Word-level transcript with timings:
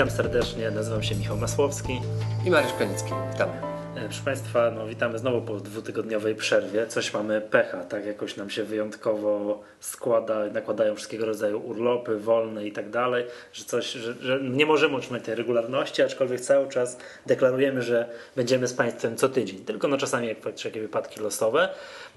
Witam 0.00 0.16
serdecznie, 0.16 0.70
nazywam 0.70 1.02
się 1.02 1.14
Michał 1.14 1.36
Masłowski. 1.36 2.00
I 2.46 2.50
Mariusz 2.50 2.72
Kanicki. 2.78 3.12
Witamy. 3.32 3.52
E, 3.96 4.04
proszę 4.04 4.22
Państwa, 4.24 4.70
no, 4.70 4.86
witamy 4.86 5.18
znowu 5.18 5.42
po 5.42 5.56
dwutygodniowej 5.56 6.34
przerwie. 6.34 6.86
Coś 6.86 7.14
mamy 7.14 7.40
pecha, 7.40 7.84
tak 7.84 8.06
jakoś 8.06 8.36
nam 8.36 8.50
się 8.50 8.64
wyjątkowo 8.64 9.62
składa, 9.80 10.46
nakładają 10.46 10.94
wszystkiego 10.94 11.26
rodzaju 11.26 11.60
urlopy, 11.66 12.18
wolne 12.18 12.66
i 12.66 12.72
tak 12.72 12.90
dalej, 12.90 13.24
że 13.52 13.64
coś, 13.64 13.92
że, 13.92 14.14
że 14.14 14.40
nie 14.42 14.66
możemy 14.66 14.96
utrzymać 14.96 15.22
tej 15.22 15.34
regularności, 15.34 16.02
aczkolwiek 16.02 16.40
cały 16.40 16.68
czas 16.68 16.98
deklarujemy, 17.26 17.82
że 17.82 18.08
będziemy 18.36 18.68
z 18.68 18.74
Państwem 18.74 19.16
co 19.16 19.28
tydzień. 19.28 19.58
Tylko 19.58 19.88
no 19.88 19.96
czasami 19.96 20.28
jak 20.28 20.38
takie 20.62 20.80
wypadki 20.80 21.20
losowe. 21.20 21.68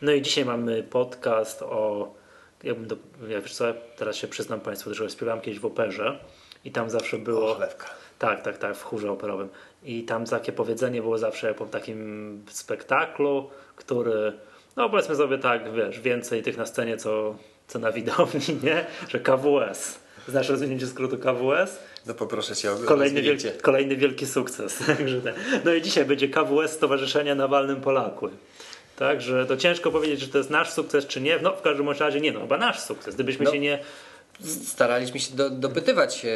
No 0.01 0.11
i 0.11 0.21
dzisiaj 0.21 0.45
mamy 0.45 0.83
podcast 0.83 1.61
o 1.61 2.13
ja 2.63 2.73
bym 2.73 2.87
do, 2.87 2.95
ja 3.27 3.41
wiesz 3.41 3.53
co, 3.53 3.65
teraz 3.97 4.15
się 4.15 4.27
przyznam 4.27 4.59
Państwu, 4.59 4.93
że 4.93 5.09
śpiewałem 5.09 5.41
kiedyś 5.41 5.59
w 5.59 5.65
operze 5.65 6.19
i 6.65 6.71
tam 6.71 6.89
zawsze 6.89 7.17
było. 7.17 7.51
Ochlewka. 7.51 7.89
Tak, 8.19 8.41
tak, 8.41 8.57
tak, 8.57 8.77
w 8.77 8.83
chórze 8.83 9.11
operowym. 9.11 9.49
I 9.83 10.03
tam 10.03 10.25
takie 10.25 10.51
powiedzenie 10.51 11.01
było 11.01 11.17
zawsze 11.17 11.53
po 11.53 11.65
takim 11.65 12.41
spektaklu, 12.49 13.49
który, 13.75 14.33
no 14.75 14.89
powiedzmy 14.89 15.15
sobie 15.15 15.37
tak, 15.37 15.73
wiesz, 15.73 15.99
więcej 15.99 16.43
tych 16.43 16.57
na 16.57 16.65
scenie, 16.65 16.97
co, 16.97 17.35
co 17.67 17.79
na 17.79 17.91
widowni, 17.91 18.41
nie? 18.63 18.85
Że 19.09 19.19
KWS. 19.19 19.99
Znasz 20.27 20.49
rozwinięcie 20.49 20.87
skrótu 20.87 21.17
KWS? 21.17 21.79
No 22.05 22.13
poproszę 22.13 22.55
Cię 22.55 22.71
o 22.71 22.75
kolejny 22.75 23.21
wielki, 23.21 23.47
kolejny 23.61 23.95
wielki 23.95 24.27
sukces. 24.27 24.83
no 25.65 25.73
i 25.73 25.81
dzisiaj 25.81 26.05
będzie 26.05 26.29
KWS 26.29 26.71
Stowarzyszenia 26.71 27.35
Nawalnym 27.35 27.81
Polakły. 27.81 28.29
Także 28.95 29.45
to 29.45 29.57
ciężko 29.57 29.91
powiedzieć, 29.91 30.19
czy 30.19 30.27
to 30.27 30.37
jest 30.37 30.49
nasz 30.49 30.69
sukces, 30.69 31.07
czy 31.07 31.21
nie. 31.21 31.39
No 31.39 31.55
w 31.55 31.61
każdym 31.61 31.89
razie 31.89 32.21
nie, 32.21 32.31
no 32.31 32.39
chyba 32.39 32.57
nasz 32.57 32.79
sukces. 32.79 33.15
Gdybyśmy 33.15 33.45
no. 33.45 33.51
się 33.51 33.59
nie 33.59 33.79
staraliśmy 34.65 35.19
się 35.19 35.35
do, 35.35 35.49
dopytywać, 35.49 36.25
e, 36.25 36.29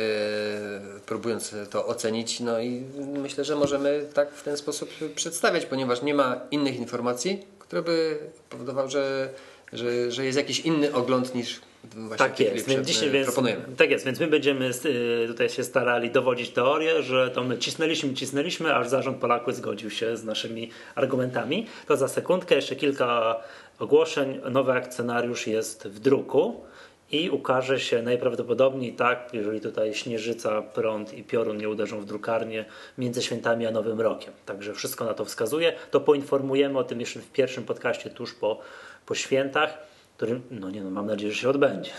próbując 1.06 1.56
to 1.70 1.88
ocenić, 1.88 2.40
no 2.40 2.60
i 2.60 2.84
myślę, 2.98 3.46
że 3.46 3.56
możemy 3.56 4.06
tak 4.14 4.32
w 4.34 4.44
ten 4.44 4.58
sposób 4.58 4.90
przedstawiać, 5.16 5.66
ponieważ 5.66 6.02
nie 6.02 6.14
ma 6.14 6.42
innych 6.52 6.76
informacji, 6.76 7.46
które 7.60 7.82
by 7.82 8.18
powodowały, 8.50 8.90
że, 8.90 9.30
że, 9.74 10.12
że 10.12 10.26
jest 10.26 10.38
jakiś 10.38 10.60
inny 10.60 10.94
ogląd 10.94 11.36
niż 11.36 11.62
Właśnie 11.96 12.18
tak 12.18 12.40
jest, 12.40 12.68
więc 12.68 12.88
dzisiaj 12.88 13.10
więc, 13.12 13.40
tak 13.78 13.92
jest, 13.92 14.06
więc 14.06 14.20
my 14.20 14.28
będziemy 14.28 14.72
y, 14.86 15.28
tutaj 15.28 15.50
się 15.50 15.64
starali 15.64 16.12
dowodzić 16.12 16.50
teorię, 16.50 17.04
że 17.04 17.30
to 17.30 17.44
my 17.44 17.58
cisnęliśmy, 17.58 18.14
cisnęliśmy, 18.14 18.76
aż 18.76 18.88
zarząd 18.88 19.18
Polaków 19.18 19.56
zgodził 19.56 19.90
się 19.90 20.18
z 20.18 20.24
naszymi 20.24 20.70
argumentami. 20.96 21.68
To 21.88 21.98
za 21.98 22.08
sekundkę 22.08 22.56
jeszcze 22.56 22.76
kilka 22.76 23.36
ogłoszeń. 23.80 24.42
Nowy 24.52 24.72
akcjonariusz 24.72 25.48
jest 25.48 25.88
w 25.88 26.00
druku 26.00 26.62
i 27.12 27.30
ukaże 27.30 27.80
się 27.80 28.02
najprawdopodobniej 28.02 28.94
tak, 28.94 29.30
jeżeli 29.34 29.62
tutaj 29.62 29.94
śnieżyca, 29.94 30.62
prąd 30.62 31.14
i 31.14 31.24
piorun 31.24 31.58
nie 31.58 31.70
uderzą 31.70 32.00
w 32.00 32.06
drukarnię 32.06 32.66
między 32.98 33.22
świętami 33.22 33.66
a 33.66 33.72
Nowym 33.72 34.02
Rokiem. 34.02 34.34
Także 34.46 34.74
wszystko 34.74 35.06
na 35.06 35.14
to 35.14 35.26
wskazuje. 35.26 35.74
To 35.92 36.00
poinformujemy 36.00 36.80
o 36.80 36.84
tym 36.84 37.00
jeszcze 37.00 37.20
w 37.20 37.32
pierwszym 37.32 37.64
podcaście 37.64 38.10
tuż 38.10 38.34
po, 38.34 38.60
po 39.06 39.16
świętach 39.16 39.88
który, 40.18 40.42
no 40.52 40.70
nie 40.70 40.84
no, 40.84 40.90
mam 40.90 41.08
nadzieję, 41.08 41.32
że 41.32 41.40
się 41.40 41.50
odbędzie. 41.50 41.92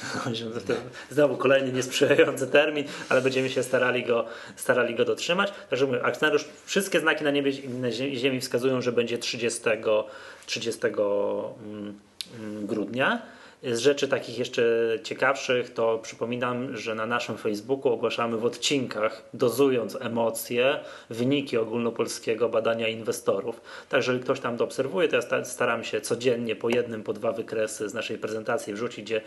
Znowu 1.10 1.36
kolejny 1.36 1.72
niesprzyjający 1.72 2.46
termin, 2.46 2.84
ale 3.08 3.22
będziemy 3.22 3.50
się 3.50 3.62
starali 3.62 4.04
go, 4.04 4.24
starali 4.56 4.94
go 4.94 5.04
dotrzymać. 5.04 5.52
Także 5.70 5.86
mówię, 5.86 6.04
akcjonariusz, 6.04 6.44
wszystkie 6.64 7.00
znaki 7.00 7.24
na 7.24 7.30
niebie 7.30 7.50
i 7.50 7.68
na 7.68 7.90
ziemi 7.90 8.40
wskazują, 8.40 8.80
że 8.80 8.92
będzie 8.92 9.18
30, 9.18 9.60
30 10.46 10.80
mm, 10.86 11.94
mm, 12.40 12.66
grudnia. 12.66 13.22
Z 13.62 13.78
rzeczy 13.78 14.08
takich 14.08 14.38
jeszcze 14.38 14.62
ciekawszych, 15.02 15.74
to 15.74 15.98
przypominam, 16.02 16.76
że 16.76 16.94
na 16.94 17.06
naszym 17.06 17.38
Facebooku 17.38 17.92
ogłaszamy 17.92 18.36
w 18.36 18.44
odcinkach, 18.44 19.22
dozując 19.34 19.96
emocje, 20.00 20.80
wyniki 21.10 21.56
ogólnopolskiego 21.56 22.48
badania 22.48 22.88
inwestorów. 22.88 23.60
Także 23.88 24.12
jeżeli 24.12 24.24
ktoś 24.24 24.40
tam 24.40 24.56
to 24.56 24.64
obserwuje, 24.64 25.08
to 25.08 25.16
ja 25.16 25.44
staram 25.44 25.84
się 25.84 26.00
codziennie 26.00 26.56
po 26.56 26.68
jednym, 26.68 27.02
po 27.02 27.12
dwa 27.12 27.32
wykresy 27.32 27.88
z 27.88 27.94
naszej 27.94 28.18
prezentacji 28.18 28.74
wrzucić, 28.74 29.04
gdzie 29.04 29.20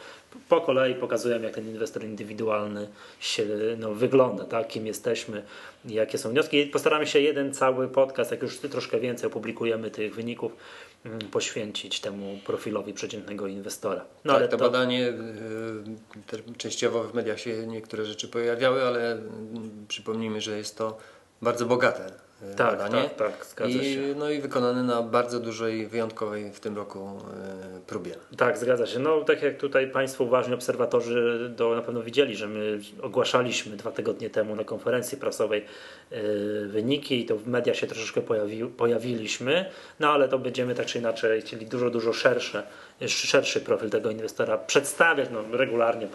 po 0.49 0.61
kolei 0.61 0.95
pokazujemy, 0.95 1.45
jak 1.45 1.55
ten 1.55 1.69
inwestor 1.69 2.03
indywidualny 2.03 2.87
się 3.19 3.45
no, 3.77 3.93
wygląda, 3.93 4.45
tak? 4.45 4.67
kim 4.67 4.87
jesteśmy, 4.87 5.43
jakie 5.85 6.17
są 6.17 6.29
wnioski. 6.29 6.65
Postaramy 6.65 7.07
się 7.07 7.19
jeden 7.19 7.53
cały 7.53 7.87
podcast, 7.87 8.31
jak 8.31 8.41
już 8.41 8.57
troszkę 8.57 8.99
więcej 8.99 9.27
opublikujemy 9.27 9.91
tych 9.91 10.15
wyników, 10.15 10.51
poświęcić 11.31 11.99
temu 11.99 12.39
profilowi 12.45 12.93
przeciętnego 12.93 13.47
inwestora. 13.47 14.05
No, 14.25 14.33
tak, 14.33 14.41
ale 14.41 14.47
to, 14.47 14.57
to 14.57 14.63
badanie, 14.63 15.07
y, 16.33 16.57
częściowo 16.57 17.03
w 17.03 17.13
mediach 17.13 17.39
się 17.39 17.67
niektóre 17.67 18.05
rzeczy 18.05 18.27
pojawiały, 18.27 18.83
ale 18.83 19.21
przypomnijmy, 19.87 20.41
że 20.41 20.57
jest 20.57 20.77
to 20.77 20.97
bardzo 21.41 21.65
bogate 21.65 22.30
tak, 22.57 22.77
badanie. 22.77 23.09
Tak, 23.09 23.17
tak, 23.17 23.45
zgadza 23.45 23.79
I, 23.79 23.93
się. 23.93 23.99
No 24.17 24.29
i 24.29 24.41
wykonany 24.41 24.83
na 24.83 25.01
bardzo 25.01 25.39
dużej, 25.39 25.87
wyjątkowej 25.87 26.51
w 26.51 26.59
tym 26.59 26.75
roku 26.75 26.99
e, 26.99 27.79
próbie. 27.87 28.15
Tak, 28.37 28.57
zgadza 28.57 28.87
się. 28.87 28.99
No 28.99 29.21
tak 29.21 29.41
jak 29.41 29.57
tutaj 29.57 29.87
Państwo 29.87 30.23
uważni 30.23 30.53
obserwatorzy 30.53 31.51
do, 31.55 31.75
na 31.75 31.81
pewno 31.81 32.01
widzieli, 32.01 32.35
że 32.35 32.47
my 32.47 32.79
ogłaszaliśmy 33.01 33.77
dwa 33.77 33.91
tygodnie 33.91 34.29
temu 34.29 34.55
na 34.55 34.63
konferencji 34.63 35.17
prasowej 35.17 35.65
e, 36.11 36.21
wyniki 36.67 37.21
i 37.21 37.25
to 37.25 37.37
w 37.37 37.47
mediach 37.47 37.75
się 37.75 37.87
troszeczkę 37.87 38.21
pojawi, 38.21 38.65
pojawiliśmy, 38.65 39.65
no 39.99 40.09
ale 40.09 40.27
to 40.27 40.39
będziemy 40.39 40.75
tak 40.75 40.85
czy 40.85 40.99
inaczej 40.99 41.41
chcieli 41.41 41.65
dużo, 41.65 41.89
dużo 41.89 42.13
szersze 42.13 42.63
szerszy 43.07 43.61
profil 43.61 43.89
tego 43.89 44.11
inwestora 44.11 44.57
przedstawiać, 44.57 45.29
no, 45.31 45.57
regularnie 45.57 46.07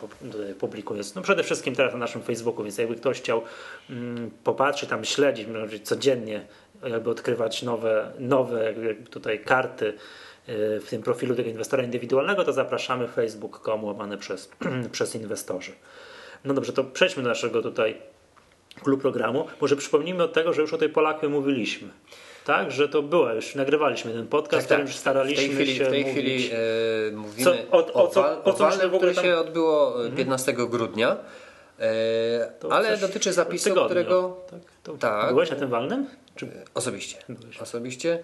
publikuję. 0.58 1.02
No, 1.16 1.22
przede 1.22 1.42
wszystkim 1.42 1.74
teraz 1.74 1.92
na 1.92 1.98
naszym 1.98 2.22
Facebooku, 2.22 2.64
więc 2.64 2.78
jakby 2.78 2.94
ktoś 2.94 3.20
chciał 3.20 3.42
mm, 3.90 4.30
popatrzeć, 4.44 4.90
tam 4.90 5.04
śledzić, 5.04 5.48
codziennie 5.82 6.46
jakby 6.82 7.10
odkrywać 7.10 7.62
nowe, 7.62 8.12
nowe 8.18 8.74
tutaj 9.10 9.40
karty 9.40 9.86
y, 9.86 10.80
w 10.80 10.86
tym 10.90 11.02
profilu 11.02 11.34
tego 11.34 11.50
inwestora 11.50 11.82
indywidualnego, 11.82 12.44
to 12.44 12.52
zapraszamy 12.52 13.08
facebook.com 13.08 13.84
łamane 13.84 14.18
przez, 14.18 14.50
przez 14.92 15.14
inwestorzy. 15.14 15.72
No 16.44 16.54
dobrze, 16.54 16.72
to 16.72 16.84
przejdźmy 16.84 17.22
do 17.22 17.28
naszego 17.28 17.62
tutaj 17.62 17.96
klub 18.82 19.00
programu. 19.00 19.46
Może 19.60 19.76
przypomnijmy 19.76 20.22
od 20.22 20.32
tego, 20.32 20.52
że 20.52 20.62
już 20.62 20.72
o 20.72 20.78
tej 20.78 20.88
Polaku 20.88 21.30
mówiliśmy 21.30 21.88
tak? 22.46 22.70
Że 22.70 22.88
to 22.88 23.02
było, 23.02 23.32
już 23.32 23.54
nagrywaliśmy 23.54 24.12
ten 24.12 24.26
podcast, 24.26 24.68
tak, 24.68 24.78
tak. 24.78 24.86
już 24.86 24.96
staraliśmy 24.96 25.44
w 25.44 25.46
tej 25.46 25.54
chwili, 25.56 25.76
się 25.76 25.84
W 25.84 25.88
tej 25.88 26.04
mówić. 26.04 26.14
chwili 26.14 26.50
e, 26.52 27.16
mówimy 27.16 27.44
co, 27.44 27.76
o, 27.76 27.92
o, 27.92 28.08
co, 28.08 28.44
o, 28.44 28.52
co 28.52 28.64
walnym, 28.64 28.90
które 28.96 29.14
tam... 29.14 29.24
się 29.24 29.36
odbyło 29.36 29.94
15 30.16 30.50
mhm. 30.50 30.70
grudnia. 30.70 31.16
E, 31.80 32.70
ale 32.70 32.96
dotyczy 32.96 33.32
zapisu, 33.32 33.64
tygodniu. 33.64 33.84
którego... 33.84 34.40
Tak, 34.50 34.60
to... 34.82 34.92
tak. 34.92 35.28
Byłeś 35.28 35.50
na 35.50 35.56
tym 35.56 35.70
walnym? 35.70 36.06
Czy... 36.36 36.48
Osobiście. 36.74 37.18
Byłeś. 37.28 37.58
Osobiście. 37.58 38.18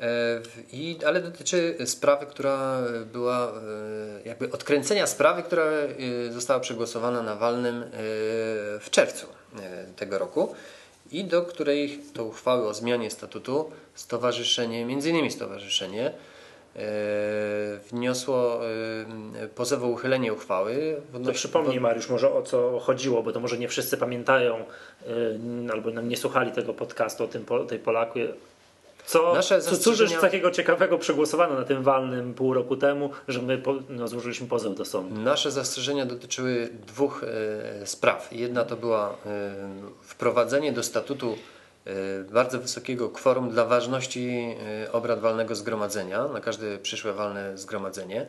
E, 0.00 0.40
I, 0.72 0.98
ale 1.06 1.20
dotyczy 1.20 1.76
sprawy, 1.84 2.26
która 2.26 2.82
była, 3.12 3.48
e, 3.48 4.28
jakby 4.28 4.50
odkręcenia 4.50 5.06
sprawy, 5.06 5.42
która 5.42 5.64
e, 5.64 6.32
została 6.32 6.60
przegłosowana 6.60 7.22
na 7.22 7.36
walnym 7.36 7.84
w 8.80 8.86
czerwcu 8.90 9.26
tego 9.96 10.18
roku 10.18 10.54
i 11.14 11.24
do 11.24 11.42
której 11.42 12.00
do 12.14 12.24
uchwały 12.24 12.68
o 12.68 12.74
zmianie 12.74 13.10
statutu 13.10 13.70
stowarzyszenie, 13.94 14.84
między 14.84 15.10
innymi 15.10 15.30
stowarzyszenie, 15.30 16.06
e, 16.06 16.80
wniosło 17.90 18.60
e, 18.66 19.48
pozew 19.54 19.82
o 19.82 19.86
uchylenie 19.86 20.32
uchwały. 20.32 20.96
To 21.24 21.32
przypomnij 21.32 21.80
Mariusz 21.80 22.08
może 22.08 22.34
o 22.34 22.42
co 22.42 22.80
chodziło, 22.80 23.22
bo 23.22 23.32
to 23.32 23.40
może 23.40 23.58
nie 23.58 23.68
wszyscy 23.68 23.96
pamiętają 23.96 24.56
e, 24.56 24.64
albo 25.72 25.90
nie 25.90 26.16
słuchali 26.16 26.52
tego 26.52 26.74
podcastu 26.74 27.24
o 27.24 27.28
tym, 27.28 27.46
tej 27.68 27.78
Polaku, 27.78 28.18
co, 29.06 29.34
Nasze 29.34 29.60
co 29.60 29.76
cóż 29.76 30.00
jest 30.00 30.20
takiego 30.20 30.50
ciekawego 30.50 30.98
przegłosowano 30.98 31.54
na 31.54 31.64
tym 31.64 31.82
walnym 31.82 32.34
pół 32.34 32.54
roku 32.54 32.76
temu, 32.76 33.10
że 33.28 33.42
my 33.42 33.58
po, 33.58 33.74
no, 33.88 34.08
złożyliśmy 34.08 34.48
pozew 34.48 34.74
do 34.74 34.84
sądu? 34.84 35.20
Nasze 35.20 35.50
zastrzeżenia 35.50 36.06
dotyczyły 36.06 36.68
dwóch 36.86 37.24
e, 37.24 37.86
spraw. 37.86 38.28
Jedna 38.32 38.64
to 38.64 38.76
była 38.76 39.10
e, 39.10 39.14
wprowadzenie 40.02 40.72
do 40.72 40.82
statutu 40.82 41.36
e, 41.86 42.24
bardzo 42.32 42.60
wysokiego 42.60 43.10
kworum 43.10 43.50
dla 43.50 43.64
ważności 43.64 44.56
obrad 44.92 45.20
walnego 45.20 45.54
zgromadzenia 45.54 46.28
na 46.28 46.40
każde 46.40 46.78
przyszłe 46.78 47.12
walne 47.12 47.58
zgromadzenie. 47.58 48.26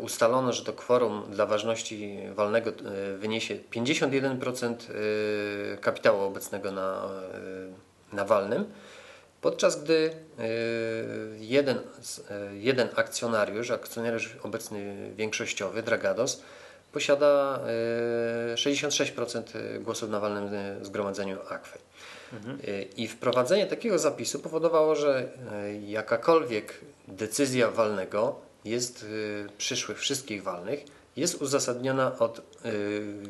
Ustalono, 0.00 0.52
że 0.52 0.64
to 0.64 0.72
kworum 0.72 1.22
dla 1.30 1.46
ważności 1.46 2.18
walnego 2.34 2.72
wyniesie 3.18 3.58
51% 3.74 4.74
kapitału 5.80 6.22
obecnego 6.22 6.72
na, 6.72 7.08
na 8.12 8.24
walnym 8.24 8.64
Podczas 9.40 9.82
gdy 9.84 10.10
e, 10.38 10.44
jeden, 11.38 11.78
e, 11.78 12.56
jeden 12.56 12.88
akcjonariusz, 12.96 13.70
akcjonariusz 13.70 14.36
obecny 14.42 15.10
większościowy, 15.16 15.82
Dragados, 15.82 16.42
posiada 16.92 17.60
66% 18.54 19.42
e, 19.54 19.78
głosów 19.78 20.10
na 20.10 20.20
walnym 20.20 20.50
zgromadzeniu 20.82 21.38
Akwy. 21.48 21.78
Mhm. 22.32 22.58
I 22.96 23.08
wprowadzenie 23.08 23.66
takiego 23.66 23.98
zapisu 23.98 24.38
powodowało, 24.38 24.96
że 24.96 25.28
jakakolwiek 25.86 26.80
decyzja 27.08 27.70
walnego 27.70 28.40
jest 28.64 29.06
przyszłych 29.58 29.98
wszystkich 29.98 30.42
walnych 30.42 30.84
jest 31.16 31.42
uzasadniona 31.42 32.18
od 32.18 32.42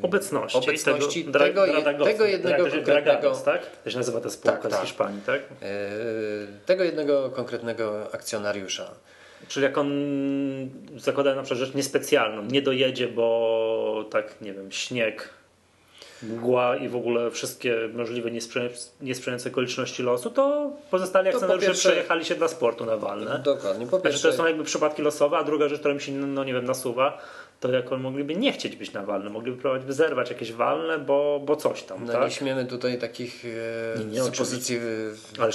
obecności, 0.01 0.57
obecności 0.57 1.25
tego, 1.25 1.39
tego, 1.39 1.67
dra, 1.67 1.81
tego, 1.81 2.05
tego 2.05 2.25
jednego 2.25 2.63
tak, 2.63 2.73
konkretnego, 2.73 3.31
tak? 3.45 3.61
To 3.83 3.89
się 3.91 3.97
nazywa 3.97 4.21
ta 4.21 4.29
spółka 4.29 4.57
Tak, 4.57 4.71
z 4.71 4.75
tak. 4.75 4.81
Hiszpanii, 4.81 5.21
tak? 5.25 5.41
tego 6.65 6.83
jednego 6.83 7.29
konkretnego 7.29 8.07
akcjonariusza. 8.13 8.91
Czyli 9.47 9.63
jak 9.63 9.77
on 9.77 9.91
zakłada 10.97 11.35
na 11.35 11.43
przykład 11.43 11.59
rzecz 11.67 11.75
niespecjalną, 11.75 12.45
nie 12.45 12.61
dojedzie, 12.61 13.07
bo 13.07 14.05
tak, 14.11 14.41
nie 14.41 14.53
wiem, 14.53 14.71
śnieg, 14.71 15.29
mgła 16.23 16.75
i 16.77 16.89
w 16.89 16.95
ogóle 16.95 17.31
wszystkie 17.31 17.75
możliwe 17.93 18.31
niesprzyja- 18.31 18.89
niesprzyjające 19.01 19.49
okoliczności 19.49 20.03
losu, 20.03 20.29
to 20.29 20.71
pozostali 20.91 21.29
po 21.29 21.33
akcjonariusze 21.37 21.67
pierwsze- 21.67 21.89
przejechali 21.89 22.25
się 22.25 22.35
dla 22.35 22.47
sportu 22.47 22.85
na 22.85 22.97
walne. 22.97 23.39
Dokładnie. 23.45 23.85
Po 23.85 23.89
Znaczy, 23.89 24.03
pierwsze, 24.03 24.31
to 24.31 24.37
są 24.37 24.45
jakby 24.45 24.63
przypadki 24.63 25.01
losowe, 25.01 25.37
a 25.37 25.43
druga 25.43 25.67
rzecz, 25.69 25.79
która 25.79 25.93
mi 25.93 26.01
się, 26.01 26.11
no 26.11 26.43
nie 26.43 26.53
wiem, 26.53 26.65
nasuwa, 26.65 27.17
to 27.61 27.71
jak 27.71 27.91
on 27.91 28.01
mogliby 28.01 28.35
nie 28.35 28.53
chcieć 28.53 28.75
być 28.75 28.93
na 28.93 29.05
walne, 29.05 29.29
mogliby 29.29 29.57
próbować 29.57 29.85
by 29.85 29.93
zerwać 29.93 30.29
jakieś 30.29 30.53
walne, 30.53 30.99
bo, 30.99 31.41
bo 31.45 31.55
coś 31.55 31.83
tam, 31.83 32.05
no 32.05 32.13
tak? 32.13 32.23
nie 32.23 32.31
śmiemy 32.31 32.65
tutaj 32.65 32.97
takich 32.99 33.45
e, 33.95 33.99
Nie, 33.99 34.05
nie, 34.05 34.23
supozycji 34.23 34.79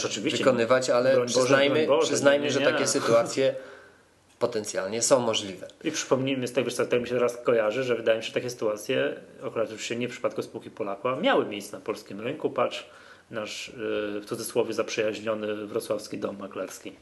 oczywiście 0.05 0.39
wykonywać, 0.39 0.91
ale 0.91 1.15
Broń 1.15 1.29
przyznajmy, 1.29 1.87
Boże, 1.87 2.07
przyznajmy 2.07 2.45
nie, 2.45 2.51
że 2.51 2.61
takie 2.61 2.87
sytuacje 2.87 3.55
potencjalnie 4.39 5.03
są 5.03 5.21
możliwe. 5.21 5.69
I 5.85 5.91
przypomnijmy 5.91 6.49
z 6.49 6.53
tego, 6.53 6.71
że 6.71 6.87
tak 6.87 7.01
mi 7.01 7.07
się 7.07 7.15
teraz 7.15 7.37
kojarzy, 7.37 7.85
że 7.85 7.97
wydaje 7.97 8.19
mi 8.19 8.25
się, 8.25 8.29
że 8.29 8.35
takie 8.35 8.51
sytuacje, 8.51 9.15
akurat 9.47 9.71
już 9.71 9.83
się 9.83 9.97
nie 9.97 10.09
w 10.09 10.11
przypadku 10.11 10.43
spółki 10.43 10.71
Polakła, 10.71 11.17
miały 11.17 11.47
miejsce 11.47 11.77
na 11.77 11.85
polskim 11.85 12.21
rynku. 12.21 12.51
Patrz, 12.51 12.87
nasz 13.31 13.69
yy, 13.69 14.21
w 14.21 14.25
cudzysłowie 14.25 14.73
zaprzyjaźniony 14.73 15.67
wrocławski 15.67 16.19
dom 16.19 16.39
maklerski. 16.39 16.93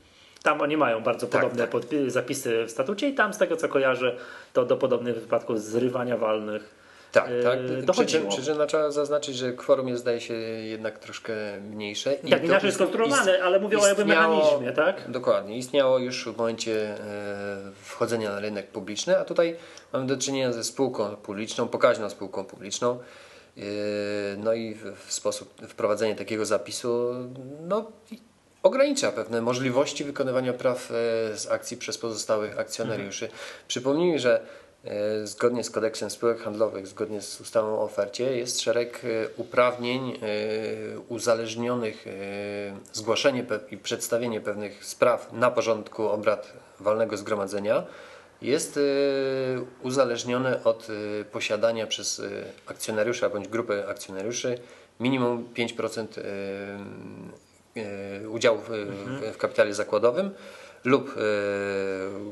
Tam 0.45 0.61
oni 0.61 0.77
mają 0.77 1.03
bardzo 1.03 1.27
Tak, 1.27 1.43
podobne 1.43 1.67
tak. 1.69 1.83
zapisy 2.09 2.65
w 2.65 2.71
statucie 2.71 3.09
i 3.09 3.15
tam 3.15 3.35
z 3.35 3.39
tego 3.39 3.57
co 3.57 3.69
kojarzę, 3.69 4.17
to 4.53 4.65
do 4.65 4.77
podobnych 4.77 5.15
wypadków 5.21 5.61
zrywania 5.63 6.17
walnych 6.17 6.75
Tak, 7.13 7.31
Yy, 7.31 7.43
tak. 7.43 7.85
Dochodziło. 7.85 8.29
przy 8.31 8.43
czym 8.43 8.59
no, 8.59 8.67
trzeba 8.67 8.91
zaznaczyć, 8.91 9.37
że 9.37 9.53
kworum 9.53 9.89
jest 9.89 10.01
zdaje 10.03 10.21
się 10.21 10.35
jednak 10.35 10.99
troszkę 10.99 11.33
mniejsze. 11.61 12.15
I 12.15 12.31
tak 12.31 12.45
inaczej 12.45 12.71
ist- 12.71 12.75
skonstruowane, 12.75 13.43
ale 13.43 13.61
mówią 13.61 13.81
o 13.81 13.87
jakby 13.87 14.03
istniało- 14.03 14.37
mechanizmie, 14.37 14.73
tak? 14.73 15.11
Dokładnie. 15.11 15.59
Istniało 15.59 15.99
już 15.99 16.25
w 16.29 16.37
momencie 16.37 16.99
e, 16.99 16.99
wchodzenia 17.83 18.31
na 18.31 18.41
rynek 18.41 18.67
publiczny, 18.71 19.19
a 19.19 19.25
tutaj 19.25 19.57
mamy 19.93 20.07
do 20.07 20.17
czynienia 20.17 20.53
ze 20.53 20.65
spółką 20.65 21.17
publiczną, 21.17 21.69
pokaźną 21.69 22.11
spółką 22.11 22.45
publiczną. 22.45 22.99
E, 23.57 23.61
No 24.39 24.53
i 24.53 24.75
w, 24.75 25.07
w 25.07 25.13
sposób 25.13 25.67
wprowadzenie 25.69 26.15
takiego 26.17 26.47
zapisu 26.47 27.15
no, 27.69 27.93
i 28.11 28.19
ogranicza 28.65 29.13
pewne 29.13 29.43
możliwości 29.43 30.05
wykonywania 30.05 30.53
praw 30.53 30.91
e, 30.91 30.95
z 31.39 31.51
akcji 31.51 31.77
przez 31.77 31.99
pozostałych 31.99 32.59
akcjonariuszy. 32.59 33.29
Przypomnijmy, 33.69 34.19
że 34.19 34.41
e, 34.85 35.27
zgodnie 35.27 35.65
z 35.65 35.71
kodeksem 35.71 36.11
spółek 36.11 36.41
handlowych, 36.41 36.87
zgodnie 36.87 37.23
z 37.23 37.41
ustawą 37.41 37.79
o 37.79 37.83
ofercie, 37.83 38.37
jest 38.37 38.61
szereg 38.61 39.01
e, 39.05 39.29
uprawnień 39.37 40.19
uzależnionych, 41.09 42.07
zgłoszenie 42.93 43.45
i 43.71 43.77
przedstawienie 43.77 44.41
pewnych 44.41 44.85
spraw 44.85 45.33
na 45.33 45.51
porządku 45.51 46.09
obrad 46.09 46.53
walnego 46.81 47.17
zgromadzenia 47.17 47.85
jest 48.43 48.79
uzależnione 49.83 50.65
od 50.65 50.89
posiadania 51.33 51.87
przez 51.87 52.23
akcjonariusza 52.67 53.31
bądź 53.31 53.49
grupę 53.49 53.87
akcjonariuszy 53.89 54.59
minimum 55.01 55.49
5% 55.55 56.07
e, 57.77 57.81
e, 58.25 58.29
udziałów 58.29 58.71
e, 58.71 58.85
w, 58.85 59.35
w 59.35 59.39
kapitale 59.39 59.75
zakładowym 59.75 60.31
lub 60.85 61.09
e, 61.09 61.21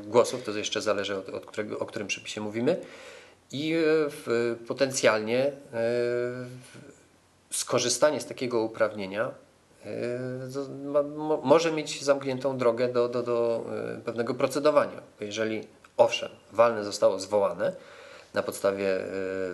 głosów, 0.03 0.43
to 0.43 0.51
jeszcze 0.51 0.81
zależy 0.81 1.17
od, 1.17 1.29
od 1.29 1.45
którego, 1.45 1.79
o 1.79 1.85
którym 1.85 2.07
przepisie 2.07 2.41
mówimy 2.41 2.79
i 3.51 3.73
e, 3.73 3.79
w, 4.09 4.55
potencjalnie 4.67 5.51
skorzystanie 7.49 8.21
z 8.21 8.25
takiego 8.25 8.61
uprawnienia 8.61 9.31
może 11.43 11.71
mieć 11.71 12.03
zamkniętą 12.03 12.57
drogę 12.57 12.87
do, 12.87 13.09
do, 13.09 13.23
do 13.23 13.65
pewnego 14.05 14.33
procedowania. 14.33 15.01
Bo 15.19 15.25
jeżeli 15.25 15.67
owszem, 15.97 16.29
walne 16.51 16.83
zostało 16.83 17.19
zwołane 17.19 17.75
na 18.33 18.43
podstawie 18.43 18.99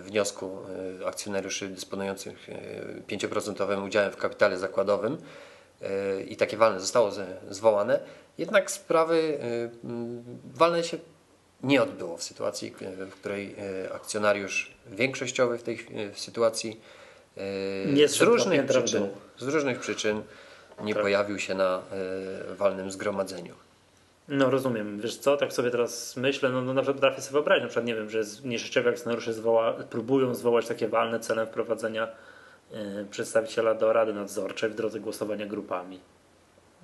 wniosku 0.00 0.58
akcjonariuszy 1.06 1.68
dysponujących 1.68 2.48
e, 2.48 3.16
5% 3.16 3.86
udziałem 3.86 4.12
w 4.12 4.16
kapitale 4.16 4.58
zakładowym 4.58 5.18
i 6.28 6.36
takie 6.36 6.56
walne 6.56 6.80
zostało 6.80 7.10
zwołane, 7.50 8.00
jednak 8.38 8.70
sprawy 8.70 9.38
m, 9.84 10.24
walne 10.54 10.84
się 10.84 10.98
nie 11.62 11.82
odbyło 11.82 12.16
w 12.16 12.22
sytuacji, 12.22 12.74
e, 12.82 13.06
w 13.06 13.14
której 13.14 13.54
e, 13.84 13.92
akcjonariusz 13.94 14.70
większościowy 14.90 15.58
w 15.58 15.62
tej 15.62 15.78
w 16.12 16.20
sytuacji 16.20 16.80
Nie 17.86 18.08
z 18.08 18.20
różnych 18.20 18.66
przyczyn, 18.66 19.08
z 19.38 19.48
różnych 19.48 19.80
przyczyn 19.80 20.22
nie 20.82 20.94
Tak. 20.94 21.02
pojawił 21.02 21.38
się 21.38 21.54
na 21.54 21.82
walnym 22.56 22.90
zgromadzeniu. 22.90 23.54
No 24.28 24.50
rozumiem, 24.50 25.00
wiesz 25.00 25.16
co, 25.16 25.36
tak 25.36 25.52
sobie 25.52 25.70
teraz 25.70 26.16
myślę, 26.16 26.48
no, 26.48 26.62
no 26.62 26.74
na 26.74 26.82
przykład 26.82 26.96
potrafię 26.96 27.22
sobie 27.22 27.32
wyobrazić, 27.32 27.62
na 27.62 27.68
przykład 27.68 27.86
nie 27.86 27.94
wiem, 27.94 28.10
że 28.10 28.22
mniejszościowi 28.44 28.88
akcjonariusze 28.88 29.32
zwoła, 29.32 29.72
próbują 29.72 30.34
zwołać 30.34 30.66
takie 30.66 30.88
walne 30.88 31.20
celem 31.20 31.46
wprowadzenia 31.46 32.08
przedstawiciela 33.10 33.74
do 33.74 33.92
Rady 33.92 34.12
Nadzorczej 34.12 34.70
w 34.70 34.74
drodze 34.74 35.00
głosowania 35.00 35.46
grupami. 35.46 36.00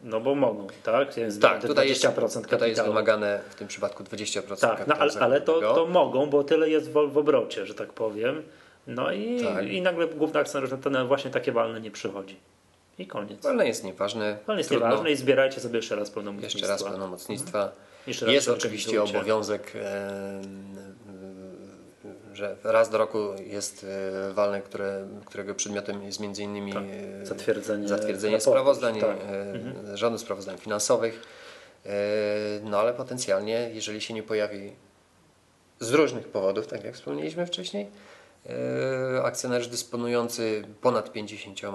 No 0.04 0.20
bo 0.20 0.34
mogą, 0.34 0.66
tak? 0.82 1.16
Jest 1.16 1.42
Tak, 1.42 1.62
te 1.62 1.68
tutaj 1.68 1.88
jest, 1.88 2.04
20% 2.04 2.06
kapitału. 2.06 2.42
tutaj 2.48 2.68
jest 2.68 2.82
wymagane 2.82 3.40
w 3.50 3.54
tym 3.54 3.68
przypadku 3.68 4.04
20% 4.04 4.60
Tak, 4.60 4.86
no, 4.86 4.94
ale, 4.94 5.12
ale 5.20 5.40
to, 5.40 5.74
to 5.74 5.86
mogą, 5.86 6.26
bo 6.30 6.44
tyle 6.44 6.70
jest 6.70 6.90
w, 6.90 6.92
w 7.12 7.18
obrocie, 7.18 7.66
że 7.66 7.74
tak 7.74 7.92
powiem. 7.92 8.42
No 8.86 9.12
i, 9.12 9.40
Tak. 9.44 9.66
i 9.66 9.82
nagle 9.82 10.06
główny 10.06 10.40
akcjonariusz 10.40 10.70
na 10.70 10.76
ten 10.90 11.06
właśnie 11.06 11.30
takie 11.30 11.52
walne 11.52 11.80
nie 11.80 11.90
przychodzi. 11.90 12.36
I 12.98 13.06
koniec. 13.06 13.42
Walne 13.42 13.66
jest 13.66 13.84
nieważne. 13.84 14.38
Walne 14.46 14.60
jest 14.60 14.70
Trudno. 14.70 14.88
nieważne 14.88 15.10
i 15.10 15.16
zbierajcie 15.16 15.60
sobie 15.60 15.76
jeszcze 15.76 15.96
raz 15.96 16.10
pełnomocnictwa. 16.10 16.58
Jeszcze 16.58 16.72
raz 16.72 16.82
pełnomocnictwa. 16.82 17.72
Jeszcze 18.06 18.26
raz 18.26 18.34
Jest 18.34 18.48
oczywiście 18.48 19.02
obowiązek, 19.02 19.72
e, 19.76 20.40
że 22.36 22.56
raz 22.64 22.90
do 22.90 22.98
roku 22.98 23.18
jest 23.46 23.86
e, 24.28 24.32
walne, 24.32 24.62
które, 24.62 25.06
którego 25.24 25.54
przedmiotem 25.54 26.02
jest 26.02 26.20
między 26.20 26.42
innymi 26.42 26.72
Tak. 26.72 26.82
e, 27.22 27.26
Zatwierdzenie 27.26 27.88
zatwierdzenie 27.88 28.40
sprawozdań, 28.40 29.00
tak. 29.00 29.16
e, 29.92 29.96
żadnych 29.96 30.20
sprawozdań 30.20 30.58
finansowych. 30.58 31.22
No 32.62 32.78
ale 32.80 32.94
potencjalnie, 32.94 33.70
jeżeli 33.72 34.00
się 34.00 34.14
nie 34.14 34.22
pojawi 34.22 34.72
z 35.80 35.92
różnych 35.92 36.28
powodów, 36.28 36.66
tak 36.66 36.84
jak 36.84 36.94
wspomnieliśmy 36.94 37.46
wcześniej, 37.46 37.86
akcjonariusz 39.22 39.68
dysponujący 39.68 40.62
ponad 40.80 41.12
50 41.12 41.60
e, 41.64 41.68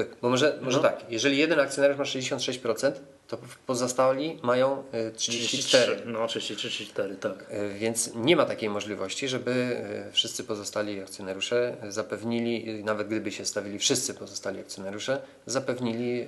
e, 0.00 0.04
bo 0.22 0.30
może, 0.30 0.58
może 0.62 0.76
No. 0.76 0.82
tak, 0.82 1.04
jeżeli 1.08 1.38
jeden 1.38 1.60
akcjonariusz 1.60 1.98
ma 1.98 2.04
66%, 2.04 2.92
to 3.28 3.38
pozostali 3.66 4.38
mają 4.42 4.82
e, 4.92 5.10
34%. 5.10 6.06
No 6.06 6.26
33, 6.26 6.68
34, 6.68 7.16
tak. 7.16 7.46
E, 7.50 7.68
Więc 7.68 8.14
nie 8.14 8.36
ma 8.36 8.44
takiej 8.44 8.68
możliwości, 8.68 9.28
żeby 9.28 9.50
e, 9.50 10.12
wszyscy 10.12 10.44
pozostali 10.44 11.00
akcjonariusze 11.00 11.76
zapewnili, 11.88 12.84
nawet 12.84 13.06
gdyby 13.06 13.32
się 13.32 13.44
stawili 13.44 13.78
wszyscy 13.78 14.14
pozostali 14.14 14.60
akcjonariusze, 14.60 15.20
zapewnili 15.46 16.26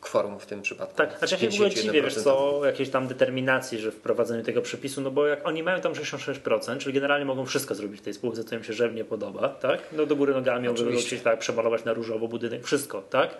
kworum 0.00 0.40
w 0.40 0.46
tym 0.46 0.62
przypadku. 0.62 0.96
Tak, 0.96 1.18
znaczy 1.18 1.34
ja 1.34 1.40
się 1.40 1.50
w 1.50 1.54
ogóle 1.54 1.70
dziwię, 1.70 2.02
wiesz 2.02 2.16
51%. 2.16 2.22
co, 2.22 2.60
jakiejś 2.64 2.90
tam 2.90 3.08
determinacji, 3.08 3.78
że 3.78 3.90
w 3.90 3.94
wprowadzeniu 3.94 4.44
tego 4.44 4.62
przepisu, 4.62 5.00
no 5.00 5.10
bo 5.10 5.26
jak 5.26 5.46
oni 5.46 5.62
mają 5.62 5.80
tam 5.80 5.92
66%, 5.92 6.78
czyli 6.78 6.94
generalnie 6.94 7.24
mogą 7.24 7.46
wszystko 7.46 7.74
zrobić 7.74 8.00
w 8.00 8.04
tej 8.04 8.14
spółce, 8.14 8.44
co 8.44 8.54
im 8.54 8.64
się 8.64 8.72
żywnie 8.72 9.04
podoba, 9.04 9.48
tak? 9.48 9.80
No 9.92 10.06
do 10.06 10.16
góry 10.16 10.34
nogami 10.34 10.68
mogą 10.68 10.82
tak, 11.24 11.38
przemalować 11.38 11.84
na 11.84 11.92
różowo 11.92 12.28
budynek, 12.28 12.64
wszystko, 12.64 13.02
tak? 13.02 13.36